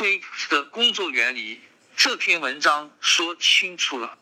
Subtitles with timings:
[0.00, 1.60] Trick 的工作原理，
[1.94, 4.16] 这篇文章说清楚了。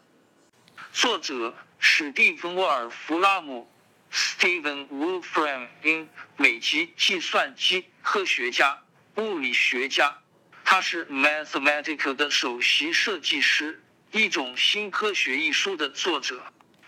[0.92, 3.70] 作者史蒂芬·沃尔弗拉姆
[4.12, 8.82] （Steven Wolfram） in 美籍计算机科学家、
[9.18, 10.18] 物理学家，
[10.64, 16.42] 他是 Mathematica 的首席设计师，一种新科学艺术的作者。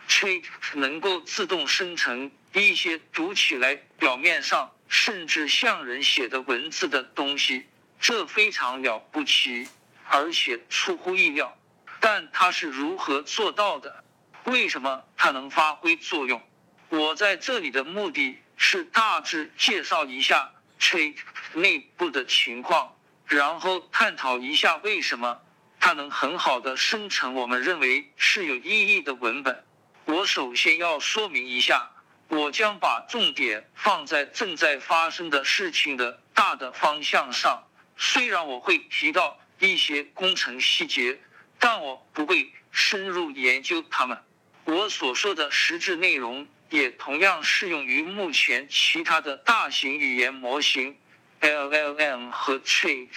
[0.09, 0.43] Trick
[0.75, 7.67] 能够自动生成一些读起来表面上甚至像人写的文字的东西。
[8.01, 9.69] 这非常了不起，
[10.09, 11.57] 而且出乎意料。
[12.01, 14.03] 但它是如何做到的？
[14.45, 16.43] 为什么它能发挥作用？
[16.89, 20.51] 我在这里的目的是大致介绍一下
[20.81, 21.17] Trick
[21.53, 25.39] 内部的情况，然后探讨一下为什么
[25.79, 29.63] 它能很好的生成我们认为是有意义的文本。
[30.07, 31.91] 我首先要说明一下，
[32.29, 37.63] 我将把重点放在正在发生的事情的大的方向上。
[38.03, 41.21] 虽然我会提到一些工程细节，
[41.59, 44.19] 但我不会深入研究它们。
[44.65, 50.97] 我所说的实质内容也同样适用于目前其他的大型语言模型
[51.43, 53.09] （LLM） 和 Trick。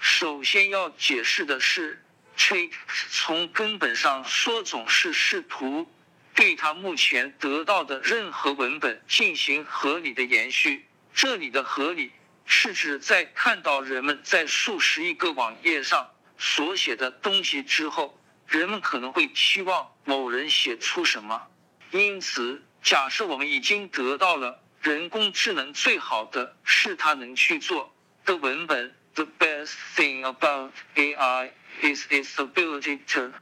[0.00, 2.04] 首先要解释的是
[2.36, 2.72] ，Trick
[3.12, 5.88] 从根本上说总是试图
[6.34, 10.88] 对它目前得到的任何文本进行合理的延续。
[11.14, 12.10] 这里的合理。
[12.44, 21.48] 是指在看到人们在数十亿个网页上所写的东西之后，人们可能会期望某人写出什么。
[21.90, 28.94] 因此，假设我们已经得到了人工智能最好的是它能去做的文本。
[29.14, 31.50] The best thing about AI
[31.82, 33.32] is its ability to。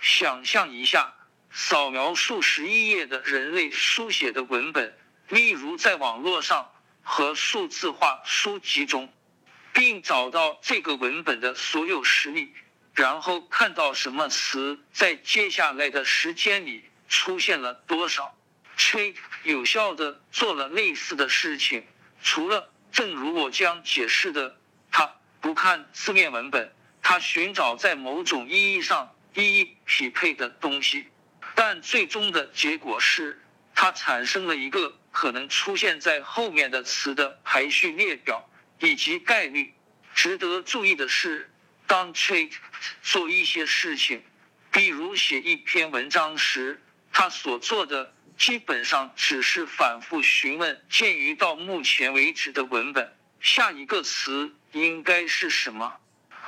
[0.00, 1.14] 想象一下，
[1.50, 4.96] 扫描数十亿页的人类书写的文本，
[5.28, 6.70] 例如在网络上。
[7.10, 9.10] 和数字化书籍中，
[9.72, 12.52] 并找到这个文本的所有实例，
[12.92, 18.36] 然后看到什么词在接下来的时间里出现了多少。
[18.76, 21.82] 崔有效的做了类似的事情，
[22.22, 24.58] 除了正如我将解释的，
[24.92, 26.70] 他不看字面文本，
[27.02, 31.06] 他寻找在某种意义上一一匹配的东西，
[31.54, 33.42] 但最终的结果是，
[33.74, 34.97] 他产生了一个。
[35.10, 38.48] 可能出现在后面的词的排序列表
[38.80, 39.74] 以及概率。
[40.14, 41.50] 值得注意的是，
[41.86, 42.52] 当 Trick
[43.02, 44.22] 做一些事情，
[44.72, 46.82] 比如写一篇文章时，
[47.12, 55.98] 他所做的基本上只是反复询问鉴于到目前为止的文本，下一个词应该是什么，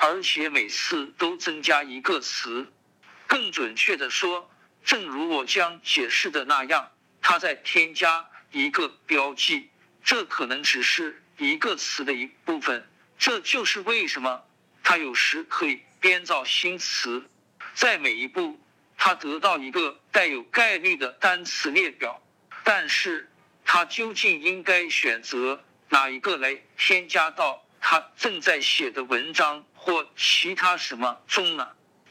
[0.01, 2.73] 而且每次都增加一个词。
[3.29, 4.51] 更准确的说，
[4.85, 6.91] 正如我将解释的那样，
[7.23, 8.30] 他在添加。
[8.53, 9.71] 一个标记，
[10.03, 12.87] 这可能只是一个词的一部分。
[13.19, 14.43] 这就是为什么
[14.83, 17.23] 它有时可以编造新词。
[17.75, 18.59] 在每一步，
[18.97, 22.23] 它得到一个带有概率的单词列表。
[22.65, 23.31] 但是，
[23.65, 31.69] 它究竟应该选择哪一个来添加到他正在写的文章或其他什么中呢？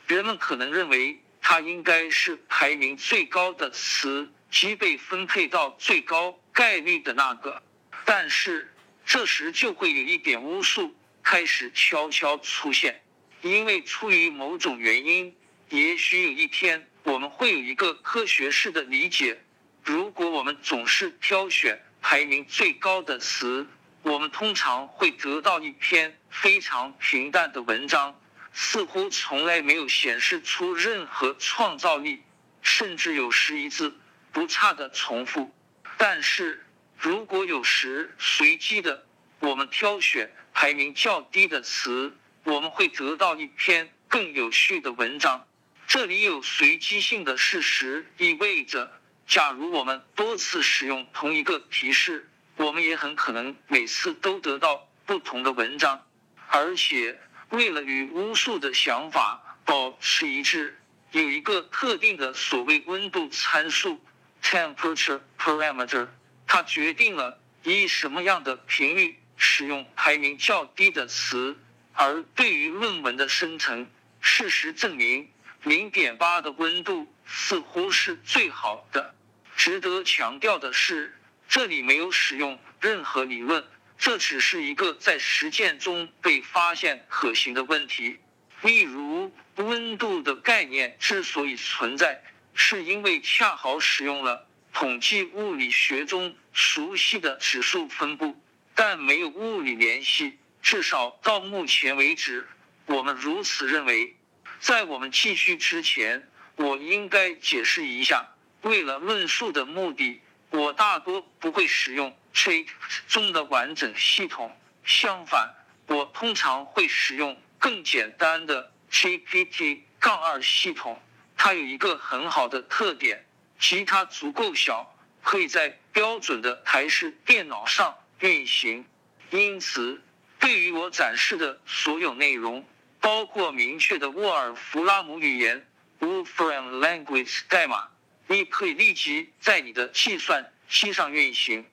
[0.07, 4.31] 人们可能认为它应该是排名最高的词。
[4.49, 7.61] 即被分配到最高概率的那个，
[8.05, 8.73] 但是
[9.05, 13.01] 这时就会有一点巫术开始悄悄出现，
[13.41, 15.35] 因为出于某种原因，
[15.69, 19.39] 也许有一天我们会有一个科学式的理解。
[19.83, 23.65] 如果我们总是挑选排名最高的词，
[24.01, 28.19] 我们通常会得到一篇非常平淡的文章，
[28.51, 32.21] 似乎从来没有显示出任何创造力，
[32.61, 33.95] 甚至有时一字。
[34.31, 35.53] 不差的重复，
[35.97, 36.65] 但是
[36.97, 39.05] 如果有时随机的，
[39.39, 42.13] 我们挑选排名较低的词，
[42.43, 45.47] 我们会得到一篇更有序的文章。
[45.87, 48.91] 这里有随机性的事实，意味着，
[49.25, 56.05] 假如我们多次使用同一个提示，我们也很可能每次都得到不同的文章。
[56.47, 57.19] 而且，
[57.49, 60.77] 为了与巫术的想法保持一致，
[61.11, 63.99] 有一个特定的所谓温度参数。
[64.41, 66.07] Temperature parameter，
[66.47, 71.57] 它决定了以什么样的频率使用排名较低的词。
[71.93, 73.85] 而对于论文的生成，
[74.21, 75.29] 事实证明，
[75.63, 79.13] 零点八的温度似乎是最好的。
[79.57, 83.63] 值得强调的是，这里没有使用任何理论，
[83.97, 88.17] 这只是一个在实践中被发现可行的问题。
[88.61, 92.23] 例如，温度的概念之所以存在。
[92.61, 98.37] 是因为恰好使用了统计物理学中熟悉的指数分布，
[98.75, 102.45] 但没有物理联系，至少到目前为止，
[102.85, 104.13] 我们如此认为。
[104.59, 108.27] 在我们继续之前，我应该解释一下，
[108.61, 110.19] 为了论述的目的，
[110.49, 112.67] 我大多不会使用 Chat
[113.07, 114.53] 中的完整系统。
[114.83, 115.55] 相反，
[115.87, 121.01] 我通常会使用更简单的 GPT- 杠二系统。
[121.41, 123.25] 它有一个很好的特点，
[123.57, 124.93] 即它足够小，
[125.23, 128.85] 可以在标准的台式电脑上运行。
[129.29, 130.01] 因此，
[130.37, 132.67] 对于我展示的所有内容，
[132.99, 135.65] 包括明确的沃尔弗拉姆语言
[136.01, 137.87] （Wolfram Language） 代码，
[138.27, 141.65] 你可以立即在你的计算机上运行。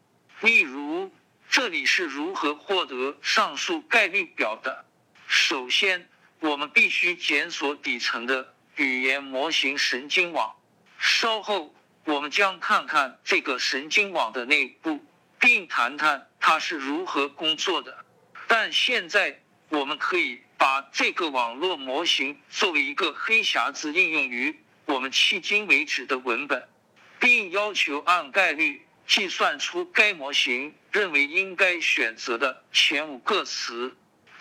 [0.43, 1.13] 例如，
[1.51, 4.85] 这里是如何获得上述概率表的。
[5.27, 6.09] 首先，
[6.39, 8.55] 我们必须检索底层的。
[8.77, 10.55] 语言模型神经网。
[10.99, 11.75] 稍后
[12.05, 15.05] 我们将看看这个神经网的内部，
[15.39, 18.05] 并谈谈它是如何工作的。
[18.47, 26.69] 但现在我们可以把这个网络模型作为一个黑匣子应用于我们迄今为止的文本，
[27.19, 33.97] 并要求按概率计算出该模型认为应该选择的前五个词。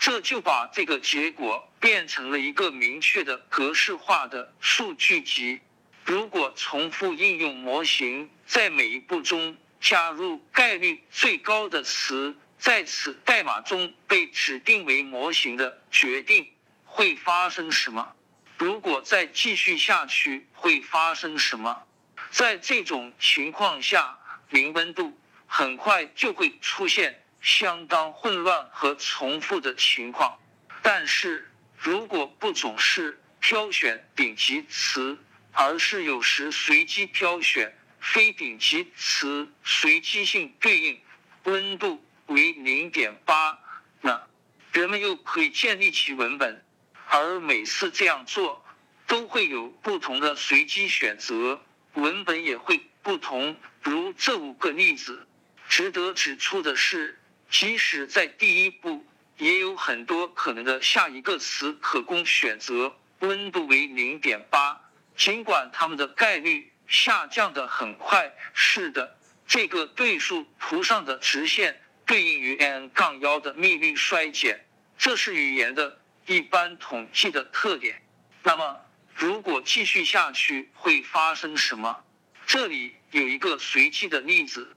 [0.06, 5.60] 这就把这个结果变成了一个明确的格式化的数据集。
[6.04, 16.46] 如果重复应用模型，在每一步中加入概率最高的词，在此代码中被指定为模型的决定
[16.84, 18.14] 会发生什么？
[18.58, 21.82] 如果再继续下去会发生什么？
[22.30, 24.16] 在这种情况下，
[24.50, 25.18] 零温度
[25.48, 27.24] 很快就会出现。
[27.46, 30.36] 相当混乱和重复的情况，
[30.82, 31.48] 但是
[31.78, 35.16] 如果不总是挑选顶级词，
[35.52, 41.00] 而是有时随机挑选非顶级词，随机性对应
[41.44, 43.56] 温度为零点八，
[44.00, 44.26] 那
[44.72, 46.64] 人们又可以建立起文本，
[47.06, 48.66] 而每次这样做
[49.06, 51.62] 都会有不同的随机选择，
[51.94, 53.56] 文本也会不同。
[53.82, 55.28] 如这五个例子，
[55.68, 57.20] 值得指出的是。
[57.48, 59.04] 即使在第一步，
[59.38, 62.94] 也有很多可能的下一个词可供选择。
[63.20, 64.78] 温度为零点八，
[65.16, 68.30] 尽管它们的概率下降的很快。
[68.52, 69.16] 是的，
[69.46, 74.66] 这个对数图上的直线对应于 n 杠幺的密率衰减，
[74.98, 78.02] 这是语言的一般统计的特点。
[78.42, 78.76] 那么，
[79.14, 82.04] 如果继续下去会发生什么？
[82.46, 84.75] 这里有一个随机的例子。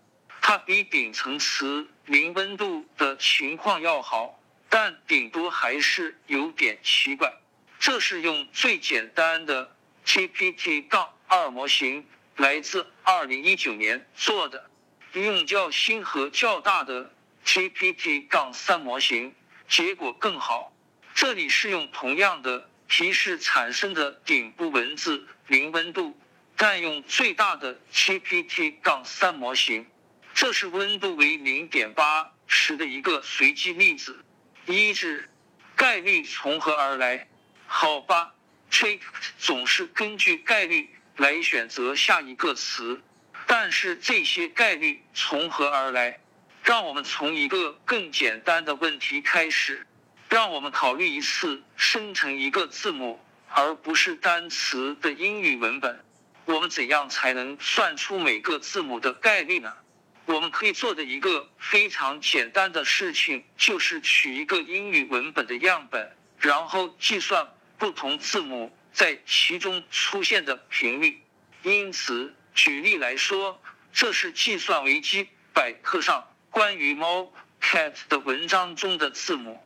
[0.49, 7.31] 它比顶层词零温度的情况要好，但顶多还是有点奇怪。
[7.79, 12.03] 这是用最简单的 GPT- 杠二模型，
[12.37, 14.67] 来自二零一九年做的。
[15.13, 17.13] 用较新和较大的
[17.45, 19.35] GPT- 杠三模型，
[19.67, 20.73] 结果更好。
[21.13, 26.17] 这里是用同样的提示产生的顶部文字零温度，
[26.57, 29.85] 但用最大的 GPT- 杠三模型。
[30.39, 34.23] 这是温度为零点八时的一个随机例子。
[34.67, 35.29] 一是
[35.75, 37.27] 概率从何而来？
[37.67, 38.33] 好吧
[38.71, 39.01] ，Trick
[39.37, 43.01] 总是根据概率来选择下一个词。
[43.47, 46.21] 但是这些概率从何而来？
[46.63, 49.85] 让我们从一个更简单的问题开始。
[50.29, 56.01] 让我们考虑一次生成一个字母而不是单词的英语文本。
[56.45, 59.73] 我们怎样才能算出每个字母的概率呢？
[60.29, 71.19] 我们可以做的一个非常简单的事情，就是取一个英语文本的样本，然后计算不同字母在其中出现的频率。
[71.63, 73.59] 因此，举例来说，
[73.91, 79.59] 这是计算维基百科上关于猫 cat 的文章中的字母，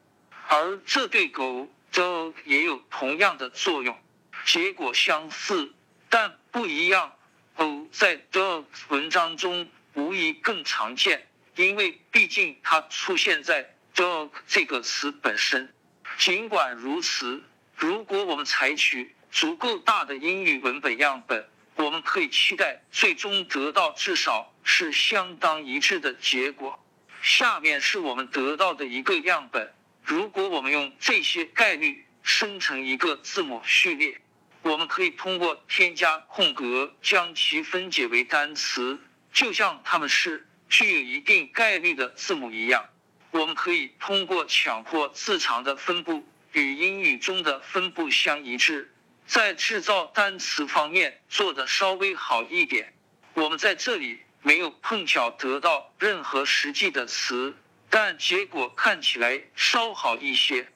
[0.48, 4.00] 而这对狗 dog 也有同样的作用。
[4.46, 5.74] 结果相似，
[6.10, 7.12] 但不一样。
[7.58, 9.68] 哦，在 dog 文章中。
[9.96, 15.74] 无疑更常见，因为毕竟它出现在 dog 这个词本身。
[16.18, 17.42] 尽管如此，
[17.76, 26.80] 如果我们采取足够大的英语文本样本，我们可以期待最终得到至少是相当一致的结果。
[27.22, 29.74] 下面是我们得到的一个样本。
[30.04, 34.20] 如果我们用这些概率生成一个字母序列，
[34.62, 39.00] 我们可以通过添加空格将其分解为单词。
[39.34, 42.88] 就像它们是具有一定概率的字母一样，
[43.32, 48.94] 我们可以通过强迫字长的分布与英语中的分布相一致，
[49.26, 52.94] 在制造单词方面做得稍微好一点。
[53.34, 57.56] 我们在这里没有碰巧得到任何实际的词，
[57.90, 60.68] 但结果看起来稍好一些。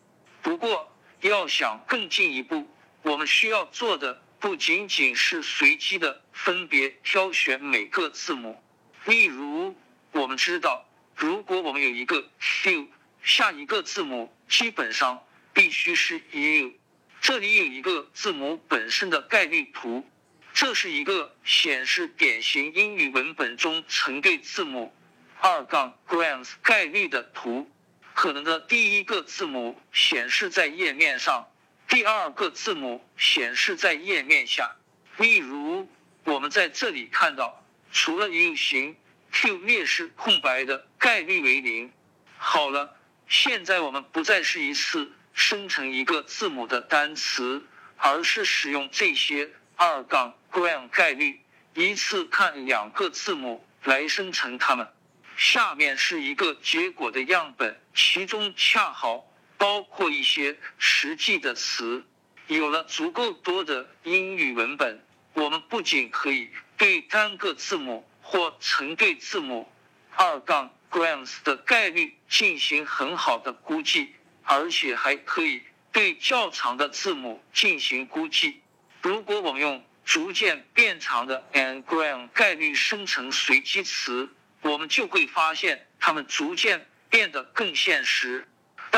[0.41, 2.67] 不过，要想更进一步，
[3.03, 8.61] 我们需要做的不仅仅是随机的分别挑选每个字母。
[9.05, 9.75] 例如，
[10.11, 12.87] 我们知道，如果我们有一个 Q，
[13.23, 16.73] 下一个字母基本上必须是 U。
[17.19, 20.05] 这里有一个字母本身的概率图，
[20.53, 24.93] 这是一个显示典型英语文本中成对字母
[25.39, 27.69] 二杠 grams 概率的图。
[28.13, 31.47] 可能的第一个字母显示在页面上，
[31.87, 34.75] 第二个字母显示在页面下。
[35.17, 35.89] 例如，
[36.23, 38.95] 我们在这里看到，除了 U 型
[39.31, 41.91] ，Q 列是空白的概率为零。
[42.37, 42.95] 好了，
[43.27, 45.11] 现在我们不再是一次。
[45.39, 47.63] 生成一个字母的单词，
[47.95, 51.39] 而是使用这些二杠 gram 概率，
[51.75, 54.87] 一次看两个字母来生成它们。
[55.35, 62.03] 下面是一个结果的样本，其中恰好包括一些实际的词。
[62.47, 69.67] 有了足够多的英语文本，我们不仅可以对单个字母或成对字母
[70.15, 74.13] 二杠 grams 的概率进行很好的估计。
[74.49, 75.61] 而且还可以
[75.91, 78.61] 对较长的字母进行估计。
[79.01, 84.29] 如果我们用逐渐变长的 n-gram 概率生成随机词，
[84.61, 88.47] 我们就会发现它们逐渐变得更现实。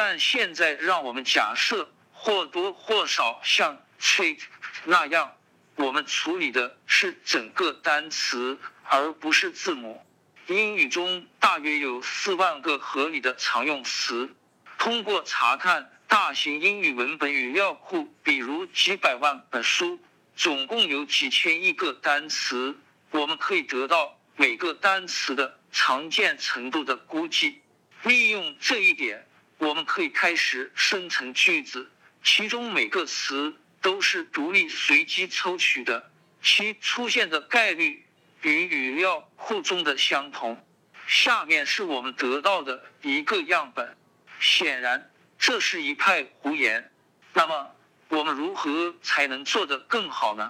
[0.02, 4.40] 但现在让我们假设或多或少像 treat
[4.86, 5.36] 那样，
[5.76, 10.02] 我们处理的是整个单词，而不是字母。
[10.48, 14.34] 英语中大约有四万个合理的常用词。
[14.78, 20.00] 通过查看大型英语文本语料库，比如几百万本书，
[20.34, 22.74] 总共有几千亿个单词，
[23.12, 27.60] 我们可以得到每个单词的常见程度的估计。
[28.04, 29.28] 利用这一点，
[29.60, 31.92] 我们可以开始生成句子，
[32.24, 36.10] 其中每个词都是独立随机抽取的，
[36.42, 38.06] 其出现的概率
[38.42, 40.66] 与语料库中的相同。
[41.08, 43.98] 下面是我们得到的一个样本。
[44.40, 46.90] 显然，这是一派胡言。
[47.34, 47.76] 那么，
[48.08, 50.50] 我们如何才能做得更好呢？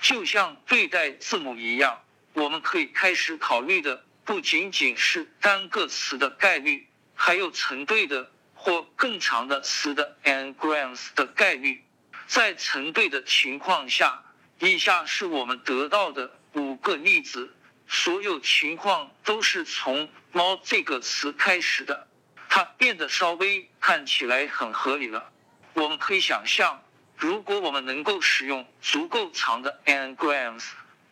[0.00, 8.30] 就像对待字母一样，我们可以开始考虑的不仅仅是单个词的概率，还有成对的
[8.66, 11.84] 或更长的词的 n-grams 的概率。
[12.26, 14.24] 在成对的情况下，
[14.58, 17.54] 以下是我们得到的五个例子，
[17.86, 22.08] 所有情况都是从“猫”这个词开始的。
[22.48, 25.30] 它变得稍微看起来很合理了。
[25.74, 26.82] 我们可以想象，
[27.16, 30.64] 如果我们能够使用足够长的 n-grams，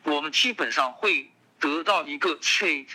[0.02, 1.30] 我们基本上会
[1.60, 2.88] 得到一个 trait。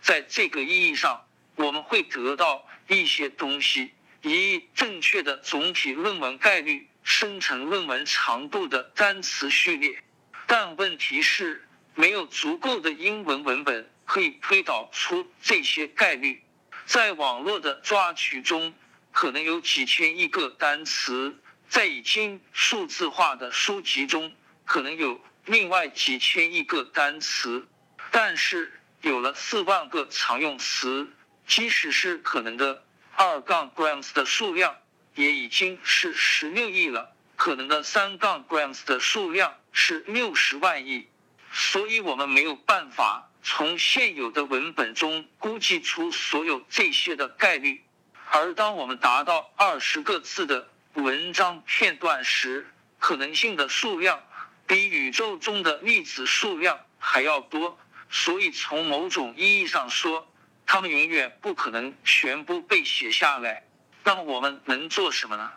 [0.00, 10.02] 在这个意义上，我们会得到一些东西，以正确的总体论文概率生成论文长度的单词序列。
[10.46, 16.42] 但问题是，没有足够的英文文本可以推导出这些概率。
[16.86, 18.74] 在网络的抓取中，
[19.12, 21.34] 可能有几千亿个单词；
[21.68, 24.32] 在已经数字化的书籍中，
[24.64, 27.68] 可能有另外几千亿个单词。
[28.10, 28.72] 但是，
[29.02, 31.06] 有了四万个常用词，
[31.46, 32.82] 即使是可能的
[33.20, 34.76] 二杠 grams 的数量，
[35.16, 37.10] 也已经是十六亿了。
[37.34, 41.08] 可能的三杠 grams 的数量是六十万亿，
[41.50, 43.28] 所以我们没有办法。
[43.42, 47.82] 从现有的文本中估计出所有这些的概率，
[48.30, 54.22] 而当我们达到二十个字的文章片段时，可能性的数量
[54.68, 57.76] 比宇宙中的粒子数量还要多。
[58.10, 60.32] 所以从某种意义上说，
[60.70, 63.64] 他们永远不可能全部被写下来。
[64.04, 65.50] 那么我们能做什么呢？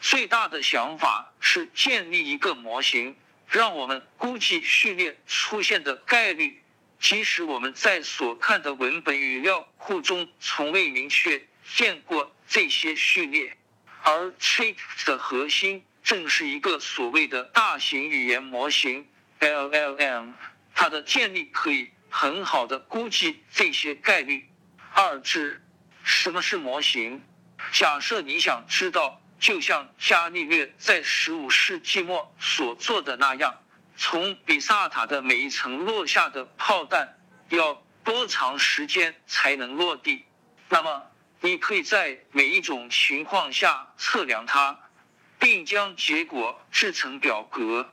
[0.00, 3.16] 最大的想法是建立一个模型，
[3.48, 6.62] 让我们估计序列出现的概率。
[7.00, 13.56] 即使我们在所看的文本语料库中从未明确见过这些序列，
[14.04, 19.08] 而 trait 的核心正是一个所谓的大型语言模型
[19.40, 20.34] LLM，
[20.72, 24.48] 它的建立可以很好的估计这些概率。
[24.94, 25.62] 二至，
[26.04, 27.22] 什么是模型？
[27.72, 33.58] 假设你想知道，就像伽利略在十五世纪末所做的那样。
[33.96, 37.18] 从比萨塔的每一层落下的炮弹
[37.48, 40.24] 要多长时间才能落地？
[40.68, 41.02] 那么，
[41.40, 44.78] 你可以在每一种情况下测量它，
[45.38, 47.92] 并将结果制成表格，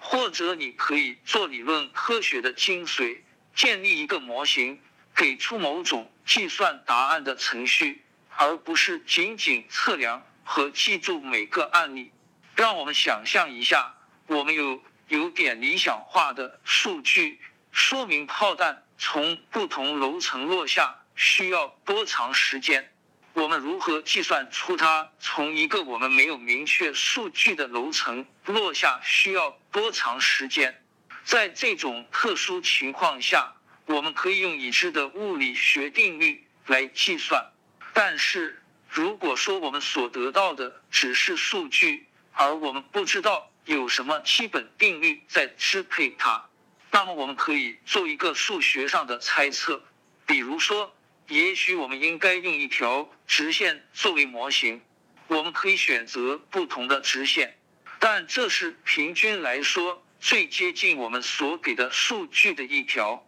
[0.00, 3.20] 或者你可以做理论科学的精髓，
[3.54, 4.80] 建立一个模型，
[5.16, 8.04] 给出某种计算答案的程序，
[8.36, 12.12] 而不是仅仅测量和记住每个案例。
[12.54, 13.94] 让我们想象一下，
[14.26, 17.40] 我们有有点理想化的数据，
[17.72, 22.92] 说明炮弹从不同楼层落下需要多长时间。
[23.32, 30.82] 我们如何计算出它从一个我们没有明确数据的楼层落下需要多长时间？
[31.24, 33.52] 在这种特殊情况下，
[33.86, 37.50] 我们可以用已知的物理学定律来计算。
[37.92, 46.48] 但是，如果说我们所得到的只是数据，而我们不知道有什么基本定律在支配它，
[46.90, 49.82] 那么我们可以做一个数学上的猜测，
[50.26, 50.92] 比如说。
[51.28, 54.80] 也许我们应该用一条直线作为模型。
[55.26, 57.58] 我们可以选择不同的直线，
[57.98, 63.25] 但这是平均来说最接近我们所给的数据的一条。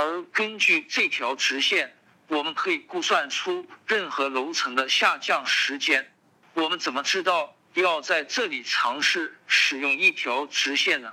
[0.00, 1.92] 而根据这条直线，
[2.28, 6.12] 我们可以估算出任何楼层的下降时间。
[6.54, 11.12] 我们怎么知道要在这里尝试使用一条直线呢？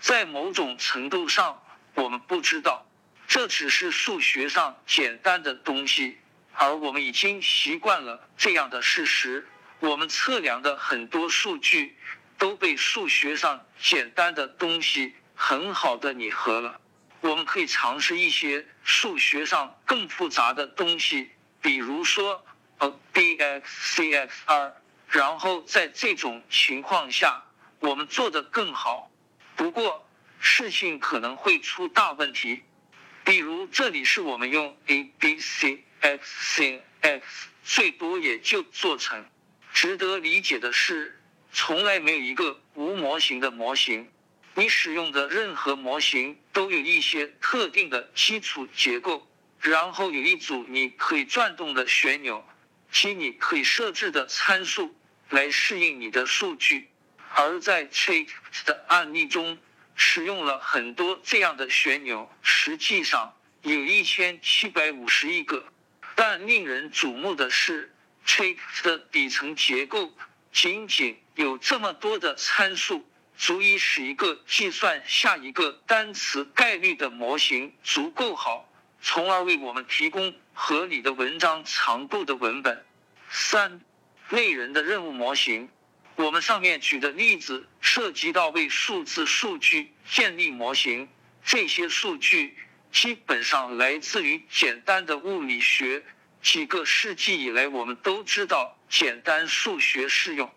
[0.00, 1.62] 在某种程度上，
[1.94, 2.86] 我们不知道。
[3.28, 6.16] 这只是数学上简单的东西，
[6.54, 9.46] 而我们已经习惯了这样的事实。
[9.80, 11.98] 我们测量的很多数据
[12.38, 16.80] 都被数学上简单的东西很好的拟合了。
[17.22, 22.44] 我们可以尝试一些数学上更复杂的东西，比如说
[22.78, 24.74] 呃 b x c x r，
[25.08, 27.42] 然后在这种情况下，
[27.78, 29.08] 我们做得更好。
[29.54, 30.04] 不过
[30.40, 32.62] 事情可能会出大问题。
[33.24, 39.24] 比如这里是我们用 a b c x c x，最多也就做成。
[39.72, 44.10] 值得理解的是，从来没有一个无模型的模型。
[44.54, 49.26] 你使用的任何模型都有一些特定的基础结构，
[49.60, 52.44] 然后有一组你可以转动的旋钮
[52.90, 54.94] 及你可以设置的参数
[55.30, 56.88] 来适应你的数据。
[57.34, 58.28] 而在 Trick
[58.64, 59.58] 的案例中。
[59.94, 65.64] 使用了很多这样的旋钮，实际上有一千七百五十亿个。
[66.16, 67.94] 但令人瞩目的是
[68.26, 70.12] ，Trick 的底层结构
[70.50, 78.68] 仅仅有这么多的参数，足以使一个计算下一个单词概率的模型足够好，
[79.00, 82.84] 从而为我们提供合理的文章长度的文本。
[83.30, 83.80] 三
[84.30, 85.68] 类人的任务模型。
[86.14, 91.08] 我们上面举的例子涉及到为数字数据建立模型，
[91.42, 92.56] 这些数据
[92.92, 96.02] 基本上来自于简单的物理学。
[96.42, 100.52] 几个世纪以来，我们都知道简单数学适用，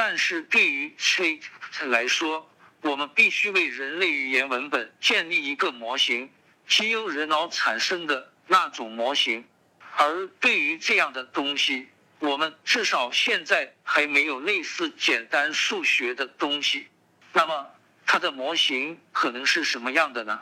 [0.00, 1.40] 但是对于 Chat
[1.86, 2.48] 来说，
[2.82, 6.30] 我们必须为人类语言文本建立一个模型，
[6.68, 9.44] 即由人脑产生的那种模型。
[9.96, 11.88] 而对于这样的东西，
[12.20, 16.86] 我们至少现在还没有类似简单数学的东西。
[17.32, 17.66] 那么，
[18.06, 20.40] 它的模型可能是什么样的呢？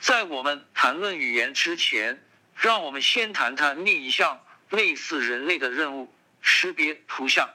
[0.00, 2.24] 在我们谈论语言之前，
[2.56, 4.40] 让我们先谈谈另一项
[4.70, 7.46] 类似人类的任务——识别图像。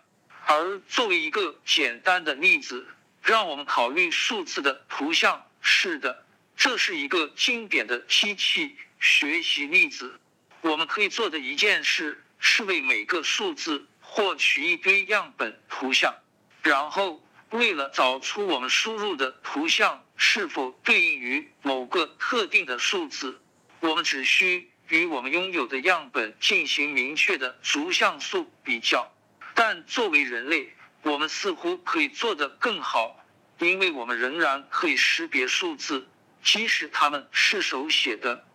[0.52, 2.88] 而作为一个简单的例子，
[3.22, 5.46] 让我们考虑数字的图像。
[5.62, 6.26] 是的，
[6.58, 10.20] 这是一个经典的机器学习例子。
[10.62, 12.24] 我们可以做的一件事。
[12.42, 16.16] 是为每个数字获取一堆样本图像，
[16.64, 23.42] 然后为了找出我们输入的图像是否对应于某个特定的数字，
[23.82, 29.12] 我们只需与我们拥有的样本进行明确的逐像素比较。
[29.62, 33.26] 但作为人类，我们似乎可以做得更好，
[33.58, 36.08] 因为我们仍然可以识别数字，
[36.41, 38.45] 即使它们是手写的，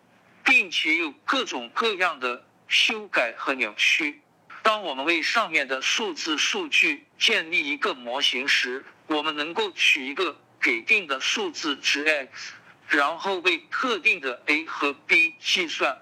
[0.43, 2.47] 并且有各种各样的。
[2.67, 4.23] 修改和扭曲。
[4.63, 12.55] 当我们为上面的数字数据建立一个模型时，我们能够取一个给定的数字值 x，
[12.89, 15.97] 然后为特定的 a 和 b 计算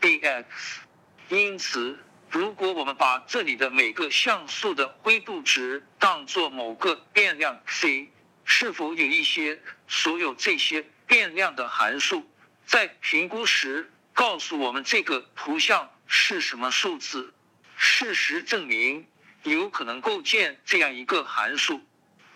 [0.00, 0.44] bx。
[1.28, 1.98] 因此，
[2.36, 8.10] 如果我们把这里的每个像素的灰度值当做某个变量 c，
[8.44, 12.30] 是否有一些所有这些变量的函数
[12.66, 15.90] 在评估时告诉我们这个图像？
[16.06, 17.32] 是什么数字？
[17.74, 19.06] 事实证明，
[19.44, 21.80] 有可能构建这样一个函数。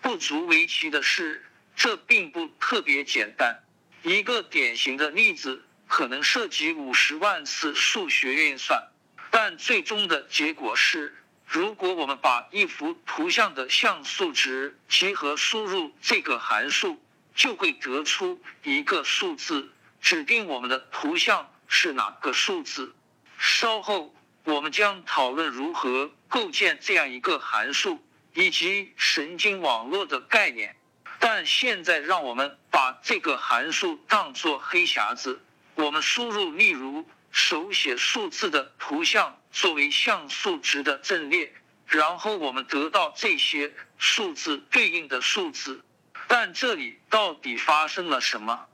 [0.01, 3.55] 不足为奇的是，这并不特别简单。
[4.01, 8.90] 一个典型的例子可能涉及五十万次数学运算，
[9.31, 11.15] 但最终的结果是，
[11.47, 17.01] 如果我们把一幅图像的像素值集合输入这个函数，
[17.33, 21.49] 就会得出一个数字，指定我们的图像。
[21.73, 22.93] 是哪个数字。
[23.37, 24.13] 稍后
[24.43, 30.75] 我们将讨论如何构建这样一个函数以及神经网络的概念。
[31.17, 35.41] 但现在让我们把这个函数当作黑匣子，
[35.75, 41.53] 我们输入例如手写数字的图像作为像素值的阵列，
[41.85, 45.83] 然后我们得到这些数字对应的数字。
[46.27, 48.67] 但这里到底发生了什么？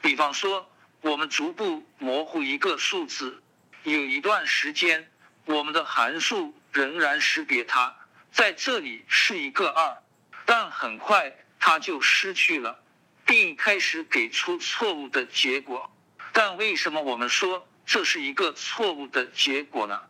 [0.00, 3.42] 比方说，我们逐步模糊一个数字。
[3.82, 5.10] 有一段时间，
[5.44, 7.94] 我们的函数仍然识别它，
[8.32, 10.02] 在这里是一个二，
[10.46, 12.82] 但很快它就失去了，
[13.26, 15.90] 并开始给出错误的结果。
[16.32, 20.00] 但为什么我们说这是一个错误的结果呢？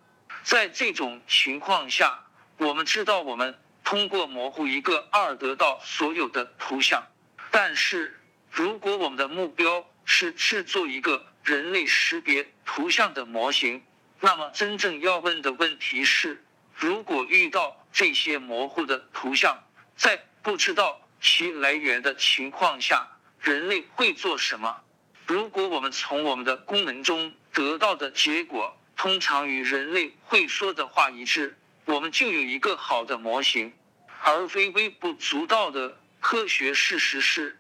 [0.43, 2.25] 在这种情况下，
[2.59, 7.03] 我们知道我们通过模糊一个二得到所有的图像，
[7.51, 11.27] 但是如果我们的目标是制作一个。
[11.45, 13.85] 人类识别图像的模型，
[14.21, 16.43] 那么真正要问的问题是：
[16.75, 19.63] 如果遇到这些模糊的图像，
[19.95, 23.07] 在不知道其来源的情况下，
[23.39, 24.81] 人类会做什么？
[25.27, 31.57] 如果我们从我们的功能中得到的结果通常与人类会说的话一致，
[31.87, 33.73] 我们就有一个好的模型，
[34.23, 37.59] 而非微不足道的科学事实是，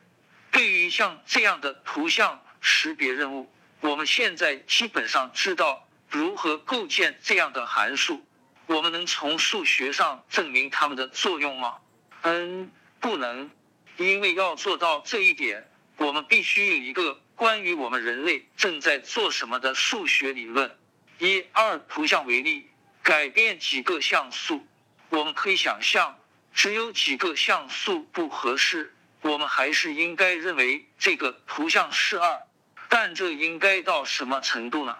[0.50, 3.50] 对于像这样的图像识别任务。
[3.80, 8.24] 我们现在基本上知道如何构建这样的函数。
[8.66, 11.76] 我们能从数学上证明它们的作用吗？
[12.22, 13.50] 嗯，不能，
[13.98, 20.76] 因为要做到这一点，我们必须有一个关于我们人类正在做什么的数学理论。
[21.18, 22.68] 以二图像为例，
[23.02, 24.66] 改变几个像素，
[25.08, 26.18] 我们可以想象，
[26.52, 32.40] 只有几个像素不合适，我们还是应该认为这个图像是二。
[32.88, 34.96] 但这应该到什么程度呢？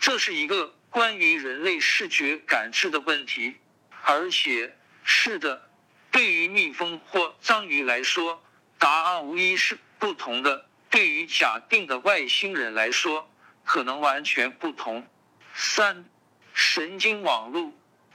[0.00, 3.54] 这是一个关于人类视觉感知的问题，
[4.02, 5.68] 而且是的，
[6.10, 8.42] 对于蜜蜂或章鱼来说，
[8.78, 10.66] 答案无疑是不同的；
[10.96, 13.30] 对于假定的外星人来说，
[13.66, 15.06] 可能完全不同。
[15.54, 16.06] 三，
[16.54, 17.70] 神经网络，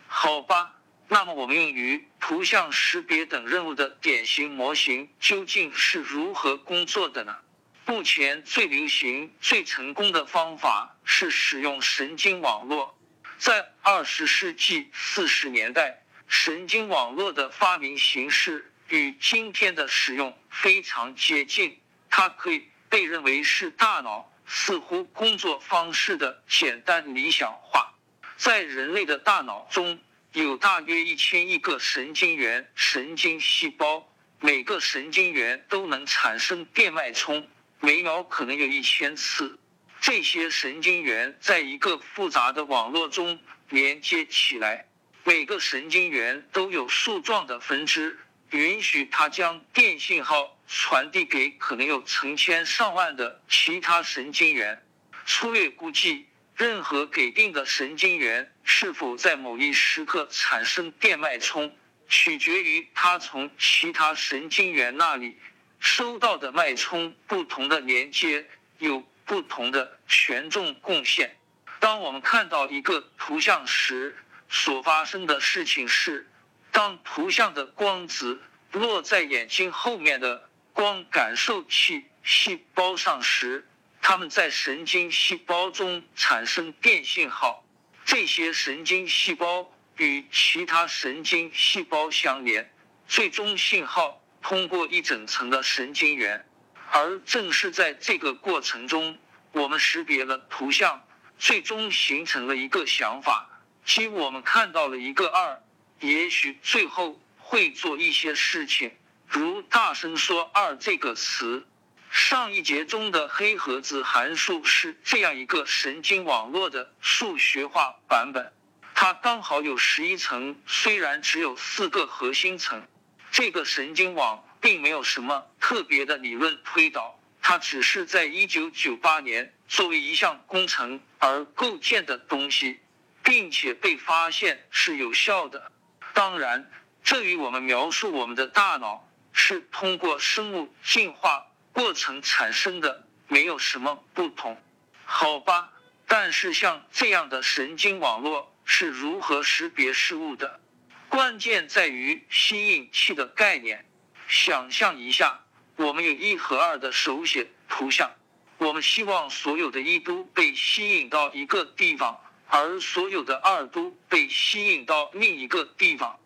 [0.08, 0.74] 好吧，
[1.08, 7.38] 那么我们用于图像识别等任务的典型模型究竟是如何工作的呢？
[7.86, 12.98] 目前最流行、最成功的方法是使用神经网络。
[13.38, 21.78] 在二十世纪四十年代，神经网络的发明形式与今天的使用非常接近。
[22.14, 27.94] 它可以被认为是大脑似乎工作方式的简单理想化。
[28.36, 29.98] 在人类的大脑中
[30.34, 34.06] 有大约一千亿个神经元、神经细胞，
[34.42, 37.48] 每个神经元都能产生电脉冲。
[37.80, 39.58] 每秒可能有一千次，
[40.02, 44.86] 这些神经元在一个复杂的网络中连接起来，
[45.24, 48.20] 每个神经元都有树状的分支，
[48.52, 54.84] 允许它将电信号传递给可能有成千上万的其他神经元。
[55.26, 61.76] 粗略估计，任何给定的神经元是否在某一时刻产生电脉冲，
[62.08, 65.38] 取决于它从其他神经元那里。
[65.80, 71.36] 收到的脉冲不同的连接有不同的权重贡献。
[71.80, 74.16] 当我们看到一个图像时，
[74.48, 76.30] 所发生的事情是，
[76.72, 83.68] 当图像的光子落在眼睛后面的光感受器细胞上时，
[84.02, 87.64] 它们在神经细胞中产生电信号。
[88.04, 92.72] 这些神经细胞与其他神经细胞相连，
[93.08, 94.18] 最终信号。
[94.42, 96.44] 通过一整层的神经元，
[96.90, 99.16] 而正是在这个过程中，
[99.52, 101.06] 我们识别了图像，
[101.38, 105.62] 最终形成了一个想法，即我们看到了一个二，
[106.02, 108.92] 也许最后会做一些事情，
[109.28, 111.66] 如大声说“二”这个词。
[112.10, 118.52] 上一节中的黑盒子函数是这样一个神经网络的数学化版本，
[118.94, 122.86] 它刚好有十一层，虽然只有四个核心层。
[123.32, 132.80] 这个神经网并没有什么特别的理论推导，它只是在一九九八年作为一项工程而构建的东西，
[133.24, 135.72] 并且被发现是有效的。
[136.14, 136.70] 当然，
[137.04, 144.62] 这与我们描述我们的大脑是通过生物进化过程产生的没有什么不同，
[145.06, 145.72] 好吧？
[146.08, 150.60] 但是像这样的神经网络是如何识别事物的？
[151.08, 153.86] 关键在于吸引器的概念。
[154.28, 155.40] 想象一下，
[155.76, 158.12] 我们有一和二的手写图像，
[158.58, 162.20] 我们希望所有的一都被吸引到一个地方，
[162.52, 166.20] 而所有的二都被吸引到另一个地方。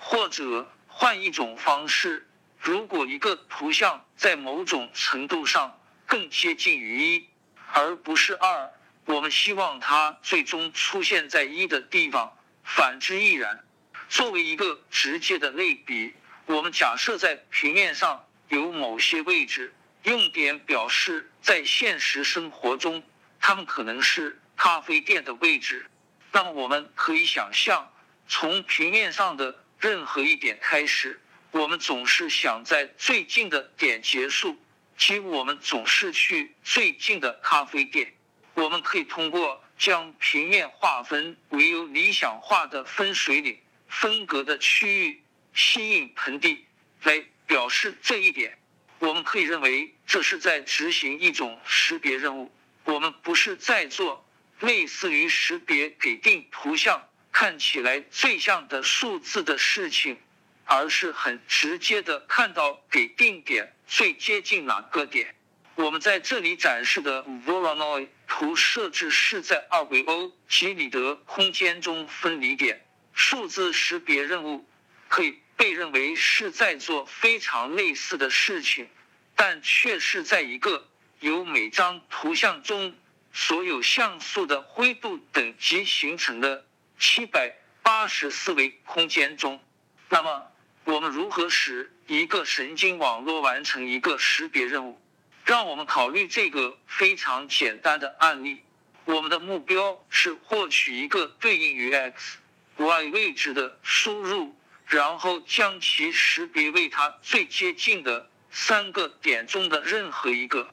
[0.00, 2.28] 或者换一种方式，
[2.58, 7.28] 如果一个图像在某种程度上更接近于一，
[7.72, 8.70] 而不是二，
[9.04, 13.62] 我们希望它最终出现在一的地方，反之亦然。
[14.08, 16.14] 作为一个直接的类比，
[16.46, 23.04] 我们假设在平面上有某些位置，用点表示在现实生活中，
[23.38, 25.86] 它们可能是咖啡店的位置。
[26.32, 27.90] 那么我们可以想象，
[28.28, 31.18] 从平面上的任何一点开始，
[31.50, 34.60] 我们总是想在最近的点结束，
[34.98, 38.12] 即我们总是去最近的咖啡店。
[38.52, 43.58] 我们可以通过将平面划分为有理想化的分水岭。
[43.88, 46.66] 分隔的区域吸引盆地
[47.04, 48.58] 来表示这一点，
[48.98, 52.52] 我们可以认为这是在执行一种识别任务。
[52.84, 54.22] 我们不是在做
[54.60, 60.18] 类似于识别给定图像看起来最像的数字的事情，
[60.64, 65.34] 而是很直接的看到给定点最接近哪个点。
[65.76, 72.84] 我们在这里展示的 Voronoi 图设置是在二维欧几里得空间中分离点。
[73.14, 74.68] 数字识别任务
[75.08, 78.88] 可以被认为是在做非常类似的事情，
[79.34, 80.86] 但却是在一个
[81.20, 82.94] 由每张图像中
[83.32, 86.66] 所有像素的灰度等级形成的
[86.98, 89.60] 七百八十四维空间中。
[90.08, 90.46] 那么，
[90.84, 95.00] 我们如何使一个神经网络完成一个识别任务？
[95.44, 98.62] 让我们考虑这个非常简单的案例。
[99.04, 102.38] 我们的目标是获取一个对应于 x。
[102.76, 110.72] y 位置的输入，然后将其识别为它最接近的三个点中的任何一个，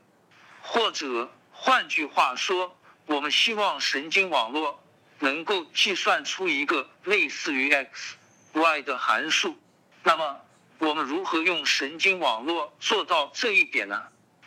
[0.61, 4.81] 或者换句话说，我们希望神经网络
[5.19, 8.15] 能够计算出一个类似于 x、
[8.53, 9.57] y 的函数。
[10.03, 10.39] 那么，
[10.77, 14.01] 我们如何用神经网络做到这一点呢？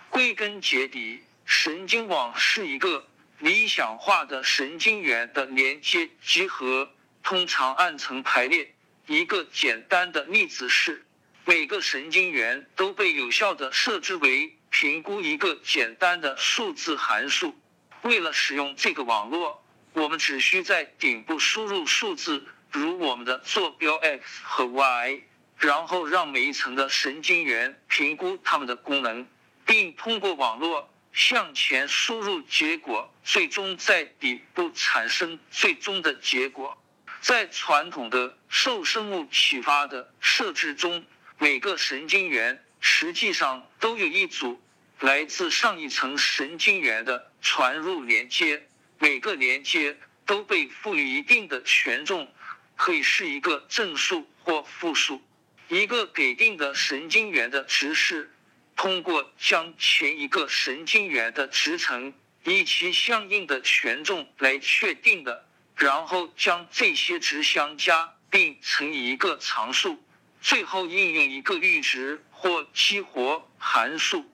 [0.09, 3.05] 归根结底，神经网是一个
[3.38, 6.88] 理想化的神经元的连接集合。
[7.23, 8.73] 通常按层排列。
[9.07, 11.05] 一个简单的例子是，
[11.44, 17.54] 每个神经元都被有效的设置为评估一个简单的数字函数。
[18.02, 25.20] 为了使用这个网络，我们只需在顶部输入数字，如我们的坐标 x 和 y，
[25.59, 29.26] 然后让每一层的神经元评估它们的功能，
[29.66, 36.78] 并通过网络向前输入结果，最终在底部产生最终的结果。
[37.20, 41.04] 在传统的受生物启发的设置中，
[41.37, 44.61] 每个神经元实际上都有一组
[44.99, 48.66] 来自上一层神经元的传入连接，
[48.99, 52.33] 每个连接都被赋予一定的权重，
[52.77, 55.23] 可以是一个正数或负数。
[55.69, 58.31] 一个给定的神经元的值是
[58.75, 62.12] 通过将前一个神经元的值乘
[62.45, 65.47] 以其相应的权重来确定的。
[65.77, 69.99] 然后将这些值相加，并乘以一个常数，
[70.43, 74.24] 最后应用一个阈值或激活函数。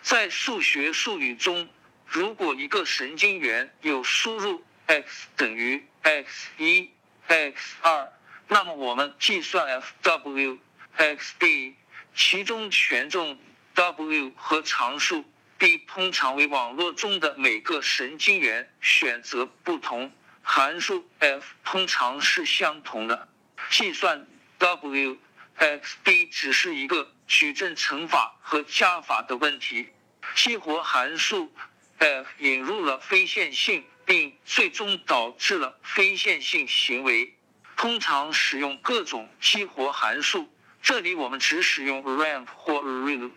[0.00, 1.68] 在数学术语中，
[2.06, 6.92] 如果一个神经元有输入 x 等于 x 一、
[7.26, 8.12] x 二，
[8.46, 10.58] 那么我们计算 f(w)
[10.94, 11.74] x b，
[12.14, 13.36] 其中权重
[13.74, 15.24] w 和常数
[15.58, 20.12] b 通常为网络中的每个神经元选择不同。
[20.40, 23.26] 函数 f 通常是相同的，
[23.70, 24.24] 计算
[24.58, 25.18] w
[25.56, 29.88] x b 只是一个矩阵乘法和加法的问题。
[30.34, 31.52] 激活函数
[31.98, 37.34] f 引入了非线性，并最终导致了非线性行为。
[37.76, 40.48] 通常使用各种激活函数，
[40.82, 43.30] 这里我们只使用 ramp 或 relu。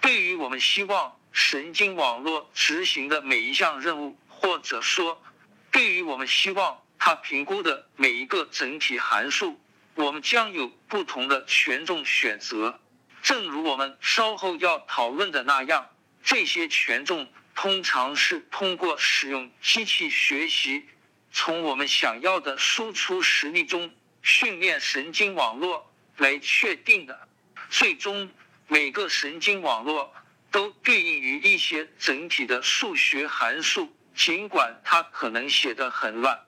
[0.00, 5.22] 对于我们希望神经网络执行的每一项任务，或者说。
[5.70, 9.58] 对于我们希望它评估的每一个整体函数，
[9.94, 12.78] 我们将有不同的权重选择。
[13.22, 15.88] 正如我们稍后要讨论的那样，
[16.24, 20.84] 这些权重通常是通过使用机器学习，
[21.30, 27.28] 从我们想要的输出实例中训练神经网络来确定的。
[27.70, 28.28] 最终，
[28.66, 30.12] 每个神经网络
[30.50, 33.94] 都对应于一些整体的数学函数。
[34.14, 36.38] 尽管它可能写的很乱，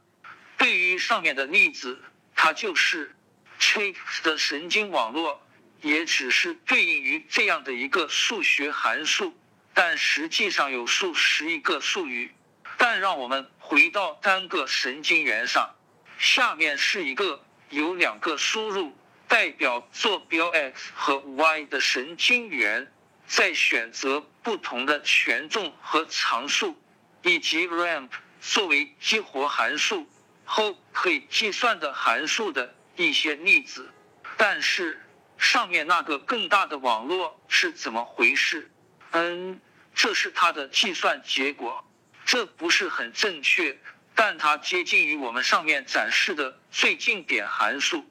[0.58, 1.98] 对于上面的例子，
[2.34, 3.16] 它就是
[3.58, 5.40] Trix 的神经网络，
[5.84, 9.36] 也只是对应于这样的一个数学函数
[9.74, 12.32] 但实际上有数十亿个术语。
[12.78, 15.74] 但让我们回到单个神经元上，
[16.18, 18.96] 下面是一个有两个输入
[19.28, 22.90] 代表坐标 x 和 y 的神经元，
[23.26, 26.80] 在选择不同的权重和常数，
[27.22, 28.08] 以及 ramp
[28.40, 30.08] 作为激活函数
[30.44, 33.92] 后可以计算的函数的一些例子。
[34.36, 35.00] 但是
[35.38, 38.70] 上面那个更大的网络是怎么回事？
[39.12, 39.60] 嗯，
[39.94, 41.84] 这是它的计算结果。
[42.24, 43.78] 这不是很正确，
[44.14, 48.04] 但它接近于我们上面展示的最近点函数。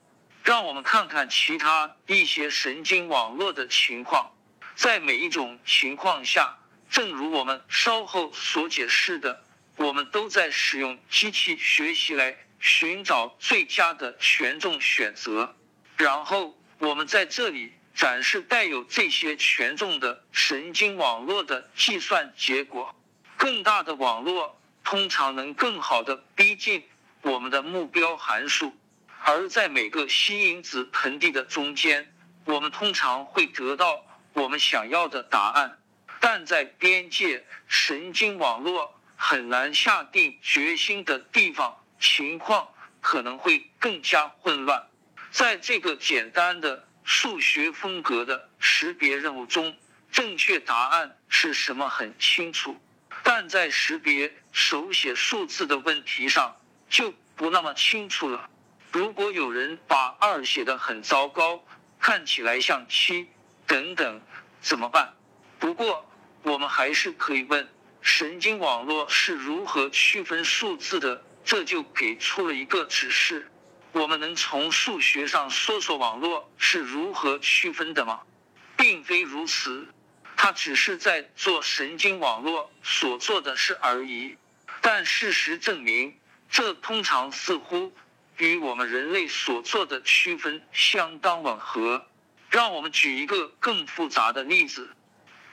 [0.44, 4.30] 让我们看看其他一些神经网络的情况。
[4.76, 6.58] 在每一种情况下，
[6.90, 9.44] 正如我们稍后所解释的，
[9.78, 15.56] 我们都在使用机器学习来寻找最佳的权重选择。
[15.96, 22.94] 然后我们在这里展示带有这些权重的神经网络的计算结果。
[23.38, 26.84] 更大的网络通常能更好的逼近
[27.22, 28.76] 我们的目标函数，
[29.24, 35.80] 而在每个吸引子盆地的中间，我们通常会得到我们想要的答案。
[36.20, 42.68] 但在边界神经网络很难下定决心的地方，情况
[43.00, 44.86] 可能会更加混乱。
[45.34, 49.76] 在这个简单的数学风格的识别任务中，
[50.12, 52.80] 正确答案是什么很清楚。
[53.24, 56.56] 但在识别手写数字的问题上
[56.88, 58.48] 就不那么清楚了。
[58.92, 61.66] 如果有人把二写的很糟糕，
[62.00, 63.28] 看起来像七
[63.66, 64.22] 等等，
[64.62, 65.16] 怎么办？
[65.58, 66.08] 不过
[66.44, 67.68] 我们还是可以问
[68.02, 73.50] 神经网络是如何区分数字的，这就给出了一个指示。
[73.94, 78.22] 我们能从数学上说说网络是如何区分的吗？
[78.76, 79.88] 并非如此。
[80.36, 84.36] 它只是在做神经网络所做的事而已，
[84.82, 86.18] 但事实证明，
[86.50, 87.94] 这通常似乎
[88.38, 92.06] 与我们人类所做的区分相当吻合。
[92.50, 94.90] 让我们举一个更复杂的例子，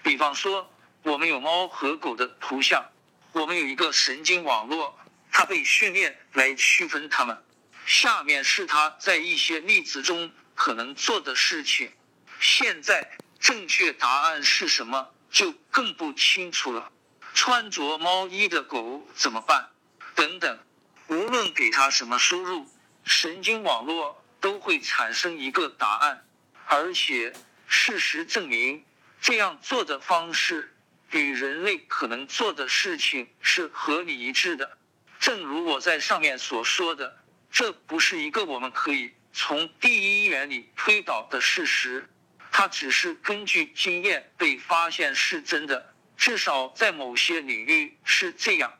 [0.02, 0.68] 比方说，
[1.02, 2.84] 我们有猫和狗的图像，
[3.32, 4.98] 我们有一个神经网络，
[5.30, 7.44] 它被训练来区分它们。
[7.86, 11.92] 下面是它在一些例子中可能做的事情。
[12.40, 13.10] 现在。
[13.40, 16.92] 正确答案是什么就更不清楚了。
[17.32, 19.70] 穿着猫衣的狗怎么办？
[20.14, 20.58] 等等，
[21.06, 22.68] 无论给它什么输入，
[23.02, 26.26] 神经网络都会产生一个答案。
[26.66, 27.32] 而且
[27.66, 28.84] 事实证明，
[29.22, 30.76] 这样做的方式
[31.12, 34.76] 与人类可能做的事情是合理一致的。
[35.18, 37.19] 正如我在上面所说的，
[37.50, 42.08] 这不是一个我们可以从第一原理推导的事实。
[42.52, 48.72] 它只是根据经验被发现是真的，至少在某些领域是这样。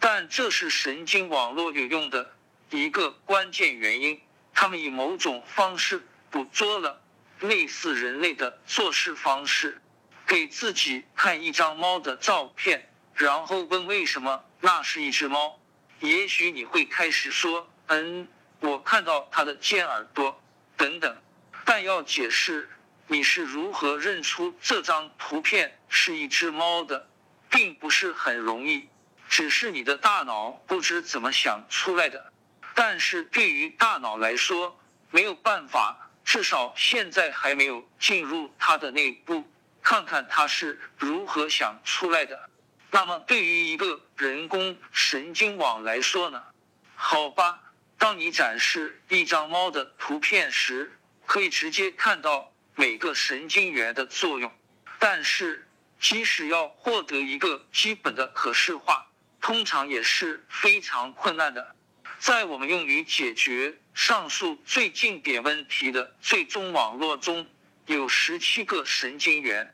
[0.00, 2.34] 但这是神经网络有用的
[2.70, 4.20] 一个关键原因。
[4.54, 7.00] 他们以某种方式捕捉了
[7.40, 9.80] 类似人类的做事方式，
[10.26, 15.60] 给自己看一张猫的照片，然后问为什么那是一只猫。
[16.00, 18.26] 也许你会开始说：“嗯，
[18.60, 20.40] 我看到它的尖耳朵，
[20.76, 21.16] 等等。”
[21.66, 22.70] 但要解释。
[23.10, 27.08] 你是如何认出这张图片是一只猫的，
[27.48, 28.86] 并不是很容易，
[29.30, 32.30] 只是你的大脑不知怎么想出来的。
[32.74, 34.78] 但是对于大脑来说，
[35.10, 39.42] 没有办法，至少现在还没有进入它的内部，
[39.82, 42.38] 看看它是如何想出来的。
[42.90, 46.42] 那么对于一个人工神经网来说呢？
[46.94, 47.58] 好吧，
[47.98, 50.92] 当你展示一张猫的图片时，
[51.26, 52.52] 可以直接看到。
[52.80, 54.52] 每个神经元的作用，
[55.00, 55.66] 但是
[55.98, 59.04] 即使要获得一个基本的可视化，
[59.40, 61.74] 通常也是非常困难的。
[62.20, 67.44] 在我们用于解决上述最近点问题的最终网络中，
[67.86, 69.66] 有十七个神经元；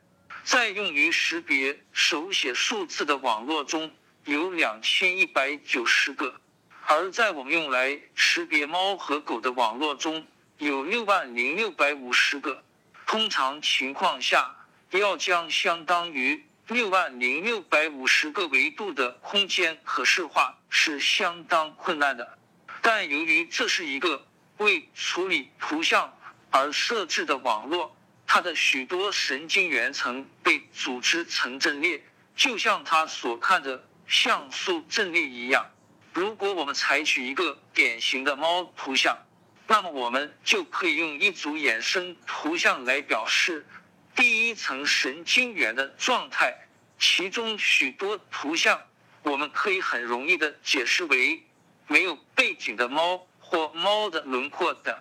[0.43, 6.41] 在用于识别手写数字的网络中，有两千一百九十个；
[6.87, 10.27] 而在我们用来识别猫和狗的网络中，
[10.59, 12.63] 有六万零六百五十个。
[13.07, 14.55] 通常情况下，
[14.91, 22.39] 要将相当于六万零六百五十个维度的空间可视化是相当困难的。
[22.83, 24.27] 但由于这是一个
[24.59, 26.15] 为处理图像
[26.51, 32.05] 而设置的网络，它的许多神经元层被组织成阵列，
[32.37, 35.67] 就像它所看的像素阵列一样。
[36.15, 39.19] 如果我们采取一个典型的猫图像。
[39.67, 43.67] 那么我们就可以用一组衍生图像来表示
[44.15, 48.79] 第一层神经元的状态，其中许多图像，
[49.23, 51.43] 我们可以很容易的解释为
[51.87, 54.95] 没有背景的猫或猫的轮廓等。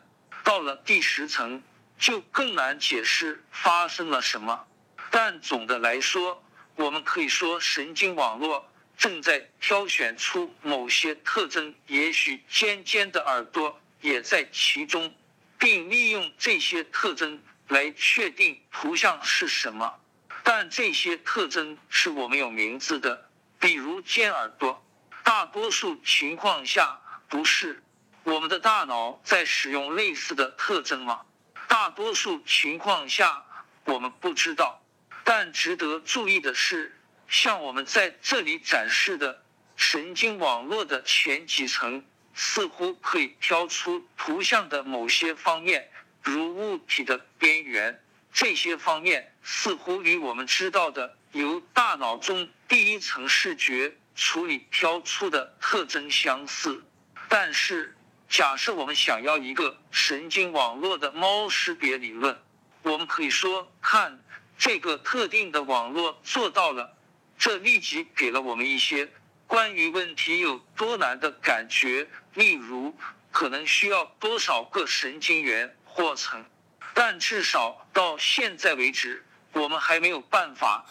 [0.45, 1.61] 到了第十层，
[1.99, 4.65] 就更难解释发生了什么。
[5.11, 6.41] 但总的来说，
[6.77, 8.65] 我们可以说神经网络
[8.97, 15.13] 正在挑选出某些特征，也许尖尖的耳朵也在其中，
[15.57, 19.99] 并利用这些特征来确定图像是什么。
[20.43, 23.29] 但这些特征是我们有名字的，
[23.59, 24.83] 比如尖耳朵。
[25.23, 27.81] 大多数情况下不是。
[28.23, 31.21] 我们的大脑在使用类似的特征吗？
[31.67, 33.43] 大多数情况下
[33.85, 34.81] 我们不知道。
[35.23, 36.93] 但值得注意的是，
[37.33, 39.41] 像我们在这里展示的
[39.75, 42.05] 神经网络的前几层，
[42.35, 45.89] 似乎可以挑出图像的某些方面，
[46.21, 47.99] 如物体的边缘。
[48.31, 56.83] 这些方面似乎与我们知道的由大脑中第一层视觉处理挑出的特征相似。
[57.27, 57.97] 但是，
[58.29, 62.39] 假设我们想要一个神经网络的猫识别理论，
[62.83, 64.23] 我们可以说：看
[64.55, 66.95] 这个特定的网络做到了。
[67.43, 69.11] 这立即给了我们一些
[69.47, 72.95] 关于问题有多难的感觉，例如
[73.33, 76.45] 可能需要多少个神经元或层。
[76.93, 80.85] 但至少到现在为止，我们还没有办法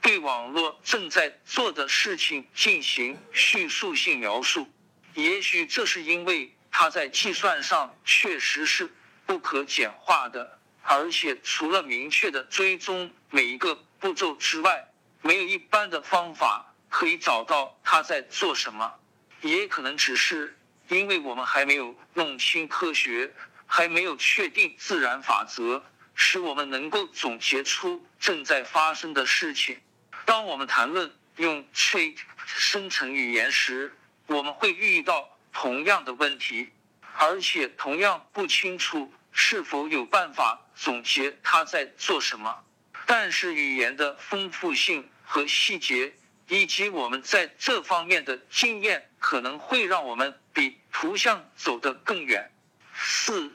[0.00, 4.68] 对网络正在做的事情进行叙述性描述。
[5.14, 8.88] 也许这是因为它在计算上确实是
[9.26, 14.86] 不可简化的，而且除了明确的追踪每一个步骤之外，
[15.26, 18.94] 没有一般的方法可以找到他在做什么。
[19.42, 20.56] 也可能只是
[20.88, 23.32] 因为我们还没有弄清科学。
[23.68, 25.82] 还没有确定自然法则，
[26.14, 29.76] 使我们能够总结出正在发生的事情。
[30.24, 32.16] 当我们谈论用 trait
[32.46, 33.92] 生成语言时，
[34.28, 36.70] 我们会遇到同样的问题，
[37.18, 42.62] 而且同样不清楚是否有办法总结它在做什么。
[43.04, 46.14] 但是语言的丰富性和细节，
[46.48, 52.50] 以及我们在这方面的经验，可能会让我们比图像走得更远。
[52.94, 53.50] 四、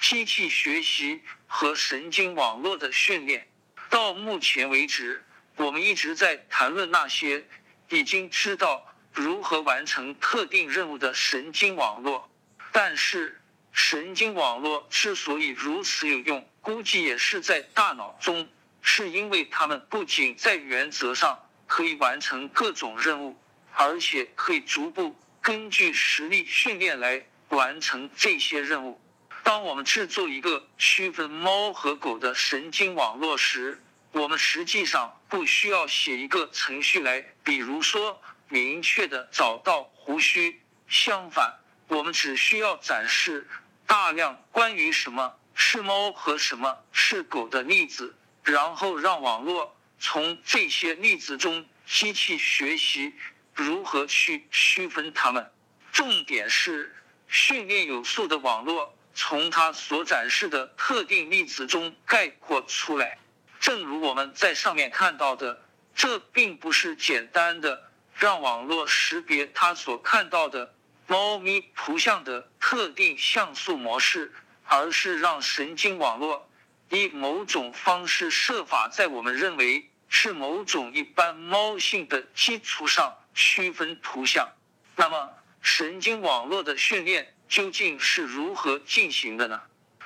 [0.00, 3.48] 机器学习和神经网络的训练。
[3.88, 5.24] 到目前为止，
[5.56, 7.44] 我们一直在谈论那些
[7.88, 12.30] 已经知道如何完成特定任务的神经网络。
[12.70, 13.40] 但是，
[13.72, 18.48] 神经网络之所以如此有用，估计也是在大脑中，
[18.84, 23.36] 是因为它们不仅在原则上可以完成各种任务，
[23.72, 27.26] 而且可以逐步根据实力训练来。
[27.50, 29.00] 完成这些任务。
[29.44, 33.80] 当我们制作一个区分猫和狗的神经网络时，
[34.10, 40.60] 我们实际上不需要写一个程序来，比如说明确的找到胡须。
[40.88, 41.54] 相反，
[41.86, 43.46] 我们只需要展示
[43.86, 53.12] 大量关于什么是猫和什么是狗的例子，然后让网络从这些例子中机器学习
[53.54, 55.50] 如何去区分它们。
[55.92, 56.94] 重点是。
[57.26, 63.18] 训练有素的网络从它所展示的特定例子中概括出来。
[63.58, 65.60] 正如我们在上面看到的，
[65.96, 70.74] 这并不是简单的让网络识别它所看到的
[71.08, 74.32] 猫咪图像的特定像素模式，
[74.66, 76.48] 而是让神经网络
[76.90, 84.48] 以某种方式设法在我们认为是某种一般猫性的基础上区分图像。
[84.96, 85.30] 那么。
[85.66, 89.58] 神经网络的训练究竟是如何进行的呢？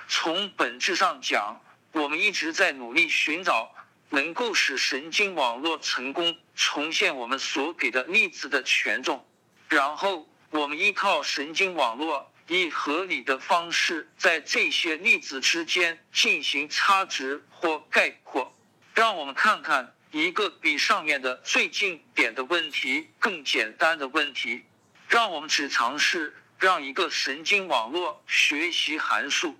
[0.06, 1.60] 从本质上讲，
[1.90, 3.74] 我们一直在努力寻找
[4.08, 9.26] 能够使神经网络成功重现我们所给的例子的权重，
[9.68, 18.52] 然后我们依靠神经网络以合理的方式在这些例子之间进行差值或概括。
[18.94, 24.64] 让我们看看一个比上面的最近点的问题更简单的问题。
[25.08, 29.58] 让我们只尝试让一个神经网络学习函数。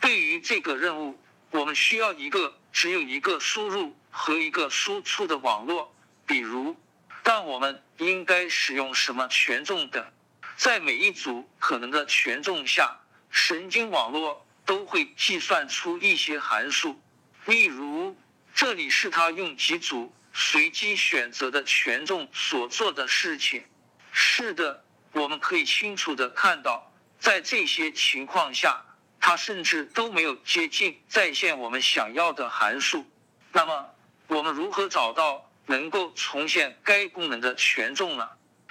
[0.00, 1.18] 对于这个任务，
[1.50, 5.94] 我们需要一个只有一个输入和一个输出的网络。
[6.26, 6.74] 比如，
[7.22, 10.13] 但我们应该使用什么权重的？
[10.56, 12.96] 在每一组可能的权重下，
[13.30, 17.00] 神经网络都会计算出一些函数。
[17.46, 18.16] 例如，
[18.54, 23.64] 这里是他用几组随机选择的权重所做的事情。
[24.12, 28.80] 是的，我们可以清楚的看到，在这些情况下，
[29.20, 33.04] 它甚至都没有接近再现我们想要的函数。
[33.52, 33.90] 那么，
[34.28, 38.28] 我们如何找到能够重现该功能的权重呢？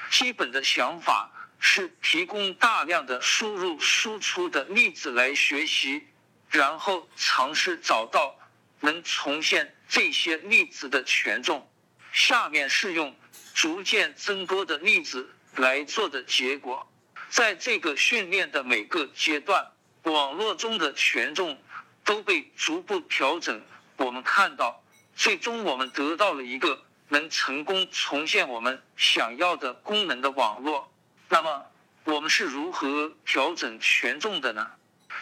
[0.10, 1.30] 基本的想法
[1.66, 6.06] 是提供大量的输入输出的例子来学习，
[6.50, 8.36] 然后尝试找到
[8.82, 11.66] 能重现这些例子的权重。
[12.12, 13.16] 下面是用
[13.54, 16.86] 逐渐增多的例子来做的结果。
[17.30, 19.72] 在这个训练的每个阶段，
[20.04, 21.58] 网络中的权重
[22.04, 23.64] 都被逐步调整。
[23.96, 24.84] 我们看到，
[25.16, 30.93] 最终我们得到了一个能成功重现我们想要的功能的网络。
[31.34, 31.66] 那么，
[32.04, 34.70] 我们是如何调整权重的呢？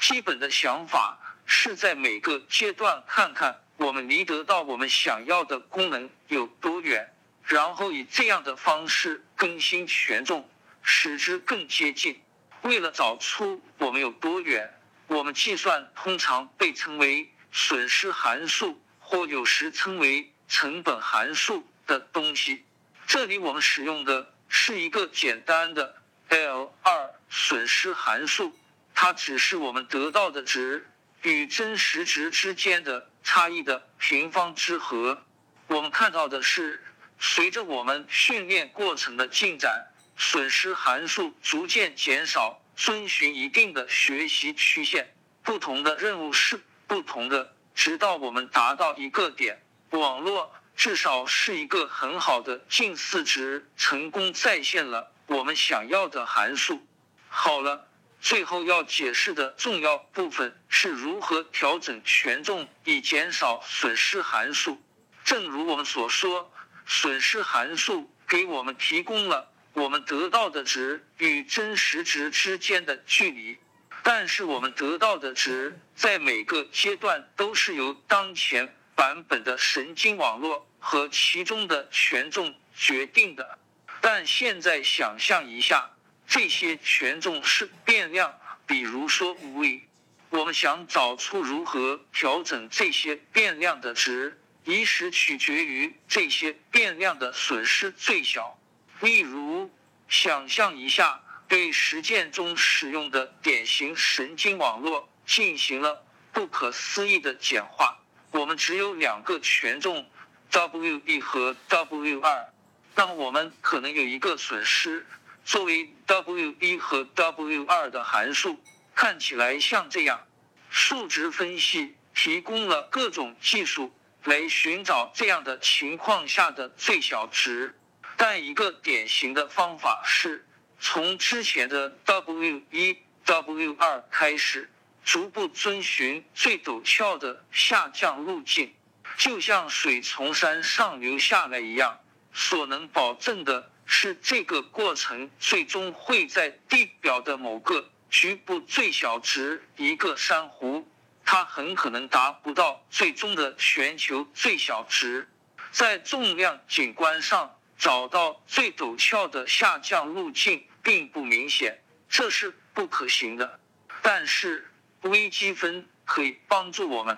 [0.01, 7.09] 基本的想法是在每个阶段看看我们离得到我们想要的功能有多远，
[7.45, 10.49] 然后以这样的方式更新权重，
[10.81, 12.21] 使之更接近。
[12.63, 14.69] 为了找出我们有多远，
[15.07, 17.31] 我们计算通常被称为。
[17.53, 22.65] 损失函数或有时称为成本函数的东西，
[23.05, 26.00] 这里我们使用的是一个简单的
[26.31, 28.57] L 二损失函数，
[28.95, 30.87] 它只是我们得到的值
[31.23, 35.21] 与真实值之间的差异的平方之和。
[35.67, 36.81] 我们看到的是，
[37.19, 45.13] 随着我们训练过程的进展，损失函数逐渐减少，遵循一定的学习曲线。
[45.43, 46.61] 不同的任务是。
[46.87, 49.61] 不同的，直到我们达到一个点，
[49.91, 56.85] 网络至少是一个很好的近似值，成功再现了我们想要的函数。
[57.29, 57.87] 好了，
[58.19, 64.81] 最后要解释的重要部分是如何调整权重以减少损失函数。
[65.23, 66.51] 正如我们所说，
[66.85, 73.57] 损失函数给我们提供了我们得到的值与真实值之间的距离。
[74.03, 83.59] 但是我们得到的值在每个阶段都是由当前版本的神经网络和其中的权重决定的。
[84.01, 85.89] 但现在想象一下，
[86.27, 89.87] 这些权重是变量，比如说 v，
[90.31, 98.59] 我们想找出如何调整这些变量的值，以使取决于这些变量的损失最小。
[98.99, 99.71] 例如，
[100.09, 101.21] 想象一下。
[101.51, 107.99] 对实践中使用的典型神经网络进行了不可思议的简化。
[108.31, 110.09] 我们只有两个权重
[110.49, 112.53] w 一和 w 二，
[112.95, 115.05] 那么我们可能有一个损失。
[115.43, 118.59] 作为 w 一和 w 二的函数，
[118.95, 120.27] 看起来像这样。
[120.69, 127.75] 数值分析提供了各种技术来寻找这样的情况下的最小值，
[128.15, 130.45] 但一个典型的方法是。
[130.79, 134.69] 从之前的 W 一、W 二开始，
[135.03, 138.73] 逐步遵循最陡峭的下降路径，
[139.17, 141.99] 就像水从山上流下来一样。
[142.33, 150.87] 所能保证的是，这个过程最终会在地表的某个局部最小值——一个珊瑚，
[151.25, 155.27] 它很可能达不到最终的全球最小值。
[155.71, 160.63] 在重量景观上找到最陡峭的下降路径。
[160.83, 161.77] 并不明显，
[162.09, 163.59] 这是不可行的。
[164.01, 164.67] 但是
[165.01, 167.15] 微积分可以帮助我们。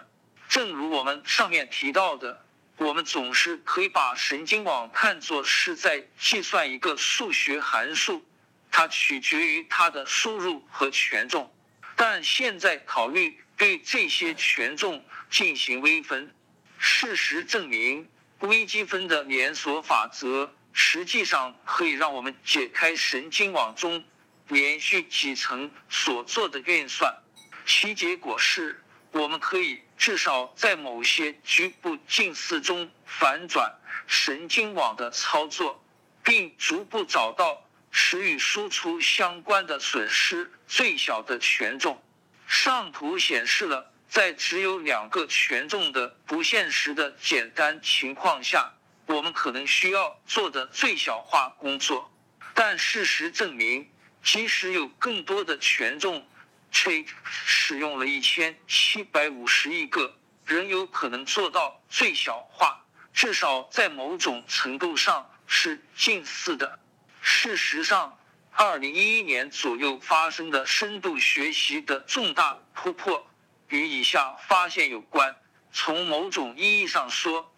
[0.50, 2.46] 正如我们上面提到的，
[2.78, 8.26] 我们总是可以把神经网看作是在计算一个数学函数，
[8.72, 11.54] 它取决于它的输入和权重。
[11.96, 16.34] 但现在考虑对这些权重进行微分。
[16.80, 18.10] 事实证明，
[18.40, 20.54] 微积分的连锁法则。
[20.76, 24.04] 实际上可以让我们解开神经网中
[24.48, 27.16] 连续几层所做的运算，
[27.64, 28.83] 其结果是，
[29.14, 33.72] 我们可以至少在某些局部近似中反转
[34.08, 35.84] 神经网的操作，
[36.24, 42.02] 并逐步找到使与输出相关的损失最小的权重。
[42.48, 48.74] 上图显示了，在只有两个权重的不现实的简单情况下。
[49.06, 52.10] 我们可能需要做的最小化工作，
[52.54, 53.92] 但事实证明，
[54.24, 56.26] 即使有更多的权重
[56.74, 66.80] t r a 使用了一千七百五十亿个，仍有可能做到最小化，至少在某种程度上是近似的。
[67.22, 68.18] 事实上，
[68.52, 73.26] 二零一一年左右发生的深度学习的重大突破
[73.70, 75.36] 与以下发现有关。
[75.72, 77.54] 从某种意义上说，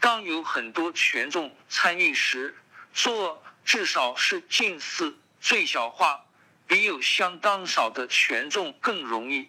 [0.00, 2.56] 当有很多权重参与时，
[2.94, 6.24] 做至少是近似最小化，
[6.70, 9.48] 比有相当少的权重更容易。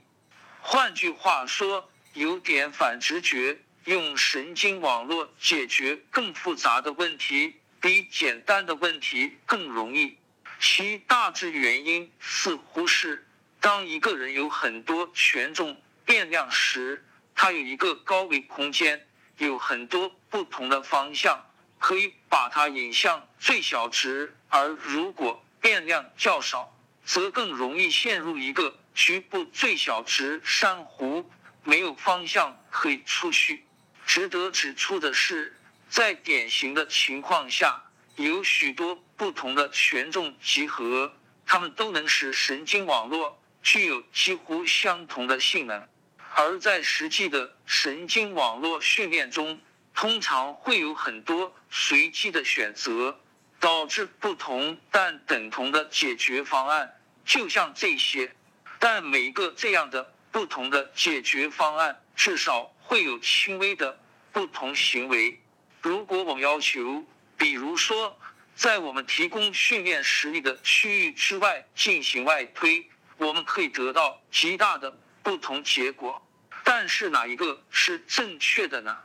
[0.59, 10.17] 换句话说，有点反直觉，用神经网络解决更复杂的问题，比简单的问题更容易。
[10.59, 13.27] 其大致原因似乎是，
[13.59, 17.05] 当一个人有很多权重变量时，
[17.35, 19.07] 他有一个高维空间，
[19.37, 21.39] 有很多不同的方向，
[21.77, 26.75] 可以把它引向最小值；而如果变量较少，
[27.11, 31.29] 则更容易陷入一个局部最小值珊瑚，
[31.61, 33.65] 没有方向可以出去。
[34.05, 35.53] 值得指出的是，
[35.89, 37.83] 在典型的情况下，
[38.15, 41.11] 有许多不同的权重集合，
[41.45, 45.85] 它们都能使神经网络具有几乎相同的性能。
[46.33, 49.59] 而在实际的神经网络训练中，
[49.93, 53.19] 通常会有很多随机的选择，
[53.59, 56.95] 导致不同但等同的解决方案。
[57.31, 58.35] 就像这些，
[58.77, 63.97] 但每一个这样的不同的解决方案，至少会有轻微的。
[64.33, 65.41] 不同行为，
[65.81, 67.05] 如果我们要求，
[67.37, 68.19] 比如说，
[68.53, 74.91] 在我们提供训练实例的区域之外进行外推，我们可以得到极大的
[75.23, 76.21] 不同结果。
[76.65, 78.97] 但是哪一个是正确的呢？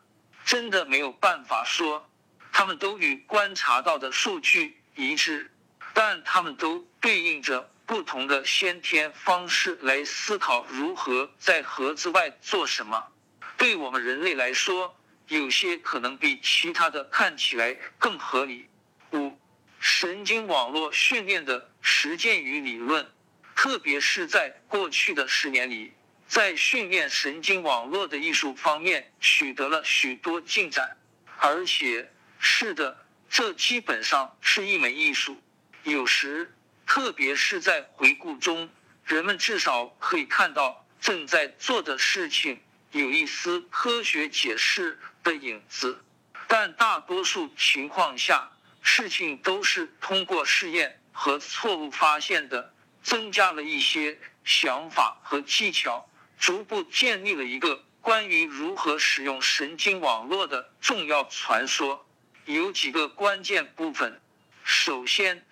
[0.44, 2.08] 真的没有办法说。
[2.52, 5.52] 他们都与观察到的数据一致，
[5.94, 13.02] 但他们都对应着不同的先天方式来思考如何在盒子外做什么。
[13.56, 14.94] 对我们人类来说。
[15.28, 18.68] 有些可能比其他的看起来更合理。
[19.10, 19.36] 五、
[19.80, 23.04] 神经网络训练的实践与理论，
[23.56, 25.92] 特别是在过去的十年里，
[26.28, 30.96] 在训练神经网络的艺术方面取得了许多进展。
[31.38, 32.08] 而且，
[32.38, 32.96] 是的，
[33.28, 35.36] 这基本上是一门艺术。
[35.82, 36.54] 有时，
[36.86, 38.70] 特别是在回顾中，
[39.04, 42.60] 人们至少可以看到正在做的事情。
[42.92, 46.02] 有一丝科学解释的影子，
[46.46, 52.72] 但大多数情况下，事情都是通过试验和错误发现的。
[53.02, 56.10] 增加了一些想法和技巧，
[56.40, 62.04] 逐步建立了一个关于如何使用神经网络的重要传说。
[62.46, 64.20] 有几个关键部分：
[64.64, 65.46] 首先，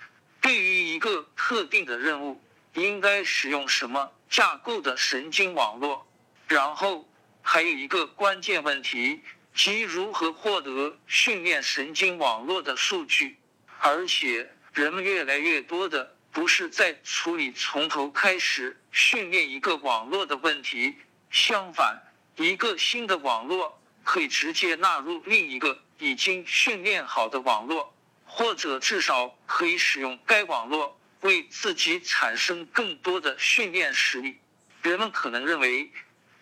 [0.45, 2.39] 对于一个特定的任务，
[2.75, 6.05] 应该使用什么架构的神经网络；
[6.47, 7.09] 然后。
[7.47, 9.21] 还有一个关键问题，
[9.55, 13.37] 即如何获得训练神经网络的数据。
[13.81, 20.95] 而且，人们越来越多的不是在处理从头开始训练一个网络的问题，
[21.31, 22.03] 相反，
[22.37, 27.94] 一个新的网络可以直接纳入另一个已经训练好的网络，
[28.37, 34.41] 或者至少可以使用该网络为自己产生更多的训练实力。
[34.83, 35.93] 人们可能认为。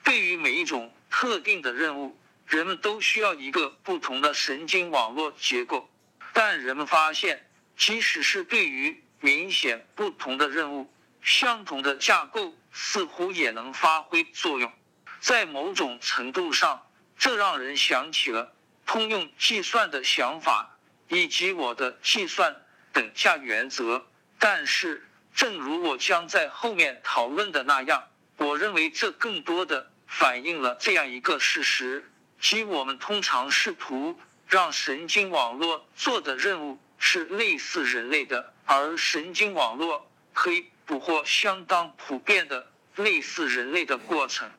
[0.05, 5.89] 对于每一种特定的任务，人们都需要一个不同的神经网络结构。
[6.33, 14.73] 但人们发现，即使是对于明显不同的任务，相同的架构似乎也能发挥作用。
[15.21, 16.85] 在某种程度上，
[17.17, 18.53] 这让人想起了
[18.85, 20.72] 通用计算的想法
[21.13, 22.57] 以及我的计算
[22.93, 24.05] 等价原则。
[24.39, 28.03] 但是，正如我将在后面讨论的那样，
[28.39, 29.93] 我认为这更多的。
[30.15, 32.05] 反映了这样一个事实，
[32.39, 44.51] 即我们通常试图让神经网络做的任务是类似人类的，而神经网络可以捕获相当普遍的类似人类的过程。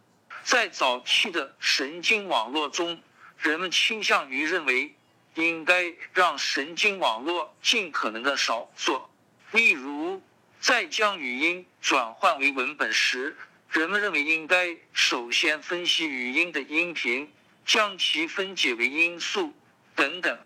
[0.43, 2.99] 在早期的神经网络中，
[3.37, 4.95] 人们倾向于认为
[5.35, 9.09] 应该让神经网络尽可能的少做，
[9.51, 10.21] 例如
[10.59, 13.35] 在将语音转换为文本时。
[13.69, 17.33] 人们认为应该首先分析语音的音频，
[17.65, 19.51] 将其分解为音素
[19.95, 20.37] 等等。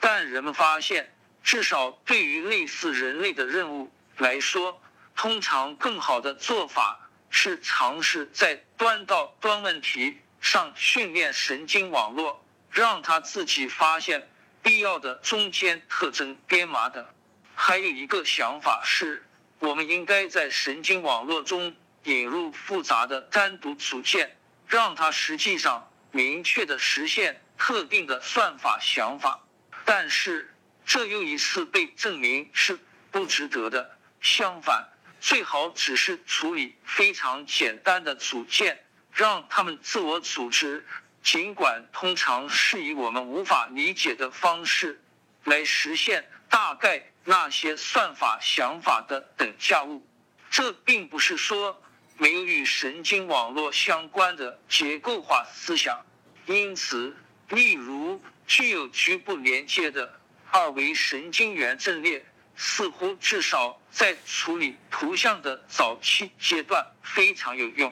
[0.00, 1.10] 但人们发现，
[1.42, 4.82] 至少对于类似人类的任务来说，
[5.16, 14.28] 通常更好的做法是尝试在端到端问题上训练神经网络，让它自己发现
[14.64, 17.06] 必要的中间特征编码等。
[17.54, 19.24] 还有一个想法是，
[19.60, 21.72] 我们应该在神经网络中。
[22.06, 24.36] 引入复杂的单独组件，
[24.68, 29.42] 让它实际上明确的实现特定的算法想法。
[29.86, 30.54] 但是
[30.84, 32.78] 这又一次被证明是
[33.10, 33.96] 不值得的。
[34.20, 34.86] 相反，
[35.18, 40.86] 最好只是处理非常简单的组件，让他们自我组织，
[41.24, 45.02] 尽管通常是以我们无法理解的方式
[45.42, 50.06] 来实现大概那些算法想法的等价物。
[50.48, 51.80] 这并不是说。
[52.16, 56.00] 没有与神经网络相关的结构化思想，
[56.46, 57.16] 因此
[57.48, 60.20] 例如，具有局部连接的
[60.52, 67.90] 二维神经元阵列，似乎至少在处理图像的早期阶段非常有用；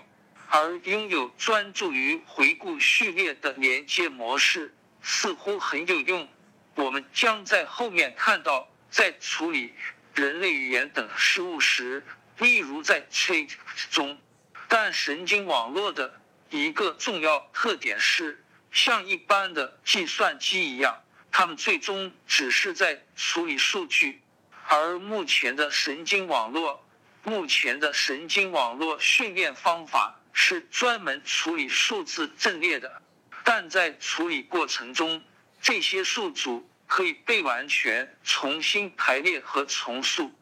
[0.55, 6.29] 而拥有专注于回顾序列的连接模式，似乎很有用。
[6.75, 9.73] 我们将在后面看到，在处理
[10.15, 12.05] 人类语言等事物时，
[12.37, 13.49] 例如在 chat
[13.91, 14.21] 中，
[14.69, 24.21] 但神经网络的一个重要特点是，像一般的计算机一样，它们最终只是在处理数据，
[24.69, 26.87] 而目前的神经网络，
[27.23, 33.03] 目前的神经网络训练方法是专门处理数字阵列的，
[33.45, 35.23] 但在处理过程中。
[35.61, 40.33] 这些数组可以被完全重新排列和重塑。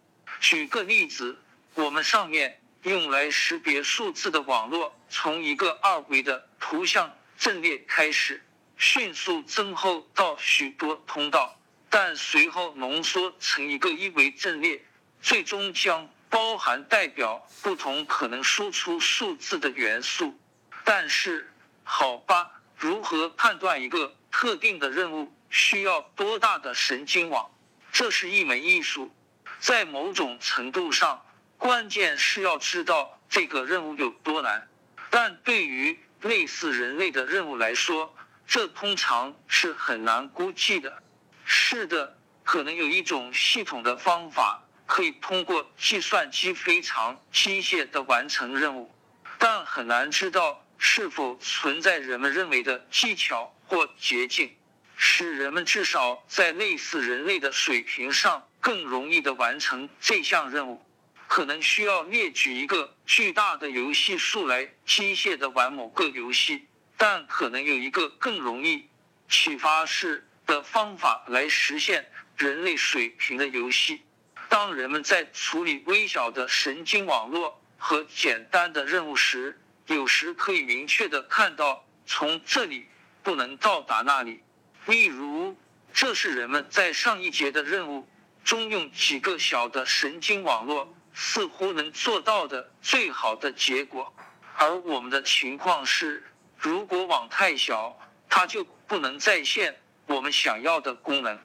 [0.41, 1.39] 举个例子，
[1.75, 8.43] 我们上面用来识别数字的网络，从一个二维的图像阵列开始，
[8.79, 11.61] 迅速增厚到许多通道，
[11.91, 14.83] 但随后浓缩成一个一维阵列，
[15.21, 20.39] 最终将包含代表不同可能输出数字的元素。
[20.85, 21.53] 但是，
[21.85, 24.15] 好吧，如何判断一个？
[24.33, 27.51] 特定的任务需要多大的神经网？
[27.91, 29.13] 这是一门艺术。
[29.59, 31.21] 在某种程度上，
[31.59, 34.69] 关键是要知道这个任务有多难。
[35.11, 38.15] 但对于类似人类的任务来说，
[38.47, 41.03] 这通常是很难估计的。
[41.45, 48.93] 是的，可能有一种系统的方法可以通过计算机非常机械的完成任务，
[49.39, 53.55] 但很难知道是否存在人们认为的技巧。
[53.71, 54.51] 或捷径，
[54.97, 60.85] 使人们至少在类似人类的水平上更容易的完成这项任务。
[61.29, 66.67] 可能需要列举一个巨大的游戏数来机械的玩某个游戏，
[66.97, 68.89] 但可能有一个更容易
[69.29, 74.03] 启发式的方法来实现人类水平的游戏。
[74.51, 82.87] 当人们在处理微小的神经网络和简单的任务时，有时可以明确的看到从这里。
[83.23, 84.43] 不能到达那里。
[84.87, 85.55] 例如，
[85.93, 88.09] 这是人们在上一节的任务
[88.43, 94.11] 中用几个小的神经网络似乎能做到的最好的结果。
[94.57, 96.25] 而我们的情况是，
[96.57, 97.95] 如果网太小，
[98.27, 101.37] 它就不能再现我们想要的功能；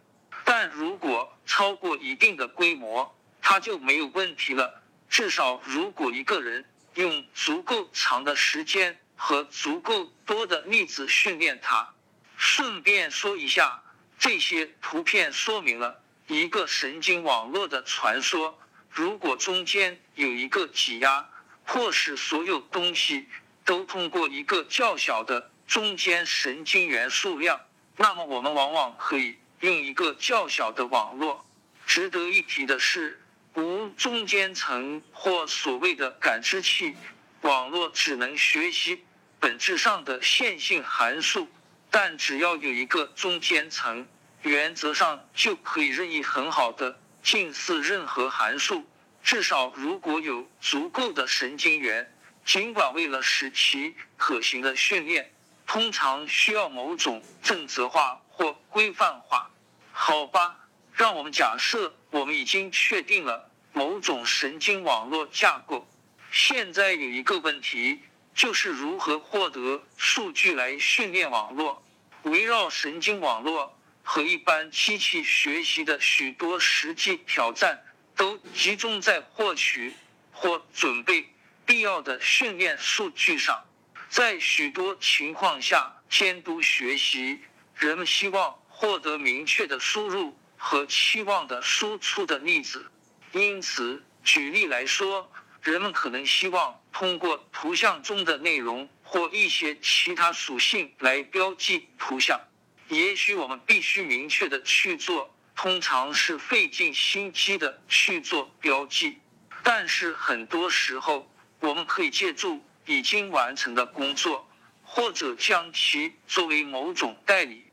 [0.45, 4.81] 但如果超过一定的规模，它就没有问题了。
[5.09, 8.97] 至少，如果一个人用足够长的时间。
[9.17, 11.89] 和足够多的例子训练它。
[12.35, 13.81] 顺便说一下，
[14.19, 18.59] 这些图片说明了一个神经网络的传说。
[18.89, 21.29] 如果中间有一个挤压，
[21.65, 23.25] 迫使所有东西
[23.63, 27.61] 都通过一个较小的中间神经元数量，
[27.95, 31.45] 那么我们往往可以用一个较小的网络。
[31.85, 33.21] 值得一提的是，
[33.53, 36.95] 无中间层或所谓的感知器。
[37.41, 39.03] 网络只能学习
[39.39, 41.47] 本质上的线性函数，
[41.91, 44.07] 但只要有一个中间层，
[44.41, 48.83] 原则上就可以任意很好的近似任何函数。
[49.21, 52.11] 至少如果有足够的神经元，
[52.43, 55.31] 尽管为了使其可行的训练，
[55.67, 59.49] 通常需要某种正则化或规范化。
[59.93, 65.87] 好吧，让我们假设我们已经确定了某种神经网络架构。
[66.31, 68.01] 现在有一个问题，
[68.33, 71.81] 就是如何获得数据来训练网络。
[72.23, 77.81] 围绕神经网络和一般机器学习的许多实际挑战，
[78.17, 79.93] 都集中在获取
[80.33, 81.25] 或准备
[81.65, 83.63] 必要的训练数据上。
[84.09, 87.39] 在许多情况下，监督学习，
[87.75, 92.89] 人们希望获得明确的输入和期望的输出的例子。
[93.33, 95.31] 因此，举例来说。
[95.61, 102.39] 人们可能希望通过图像中的内容或一些其他属性来标记图像。
[102.87, 109.17] 也许我们必须明确的去做，通常是费尽心机的去做标记。
[109.63, 111.27] 但是很多时候，
[111.59, 114.47] 我们可以借助已经完成的工作，
[114.83, 117.64] 或者将其作为某种代理。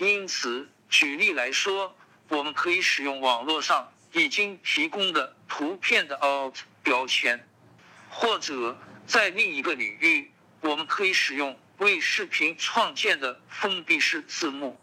[0.00, 1.94] 因此，举例来说，
[2.28, 6.54] 我们可以使用网络上已经提供的图片的 alt。
[6.82, 7.46] 标签，
[8.08, 8.74] 或者
[9.06, 10.32] 在另一个领域，
[10.62, 14.80] 我们可以使用为视频创建的封闭式字幕，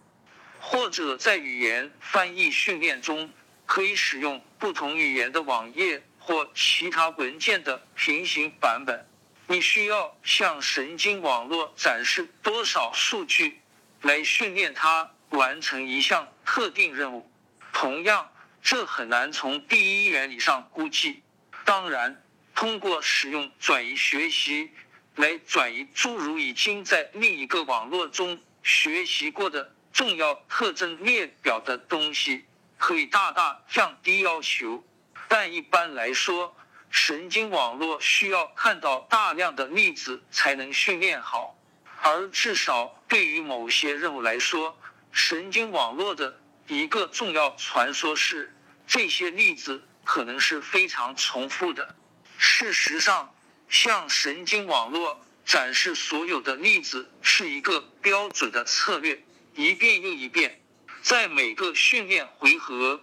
[0.59, 3.31] 或者在语言翻译训练中，
[3.65, 9.03] 可以使用不同语言的网页或其他文件的平行版本。
[9.47, 13.59] 你需要向神经网络展示多少数据，
[14.01, 17.29] 来训练它完成一项特定任务。
[17.73, 18.29] 同样，
[18.61, 21.21] 这很难从第一原理上估计。
[21.65, 22.23] 当然，
[22.55, 24.71] 通过使用转移学习
[25.15, 32.45] 来转移诸如已经在另一个网络中学习过的重要特征列表的东西，
[32.77, 34.83] 可以大大降低要求。
[35.27, 36.55] 但一般来说，
[36.89, 41.53] 神经网络需要看到大量的例子才能训练好。
[42.01, 44.77] 而至少对于某些任务来说，
[45.11, 48.53] 神经网络的一个重要传说是，
[48.85, 51.95] 这些例子可能是非常重复的。
[52.37, 53.33] 事实上，
[53.69, 59.23] 向神经网络展示所有的例子是一个标准的策略，
[59.55, 60.61] 一遍又一遍，
[61.01, 63.01] 在每个训练回合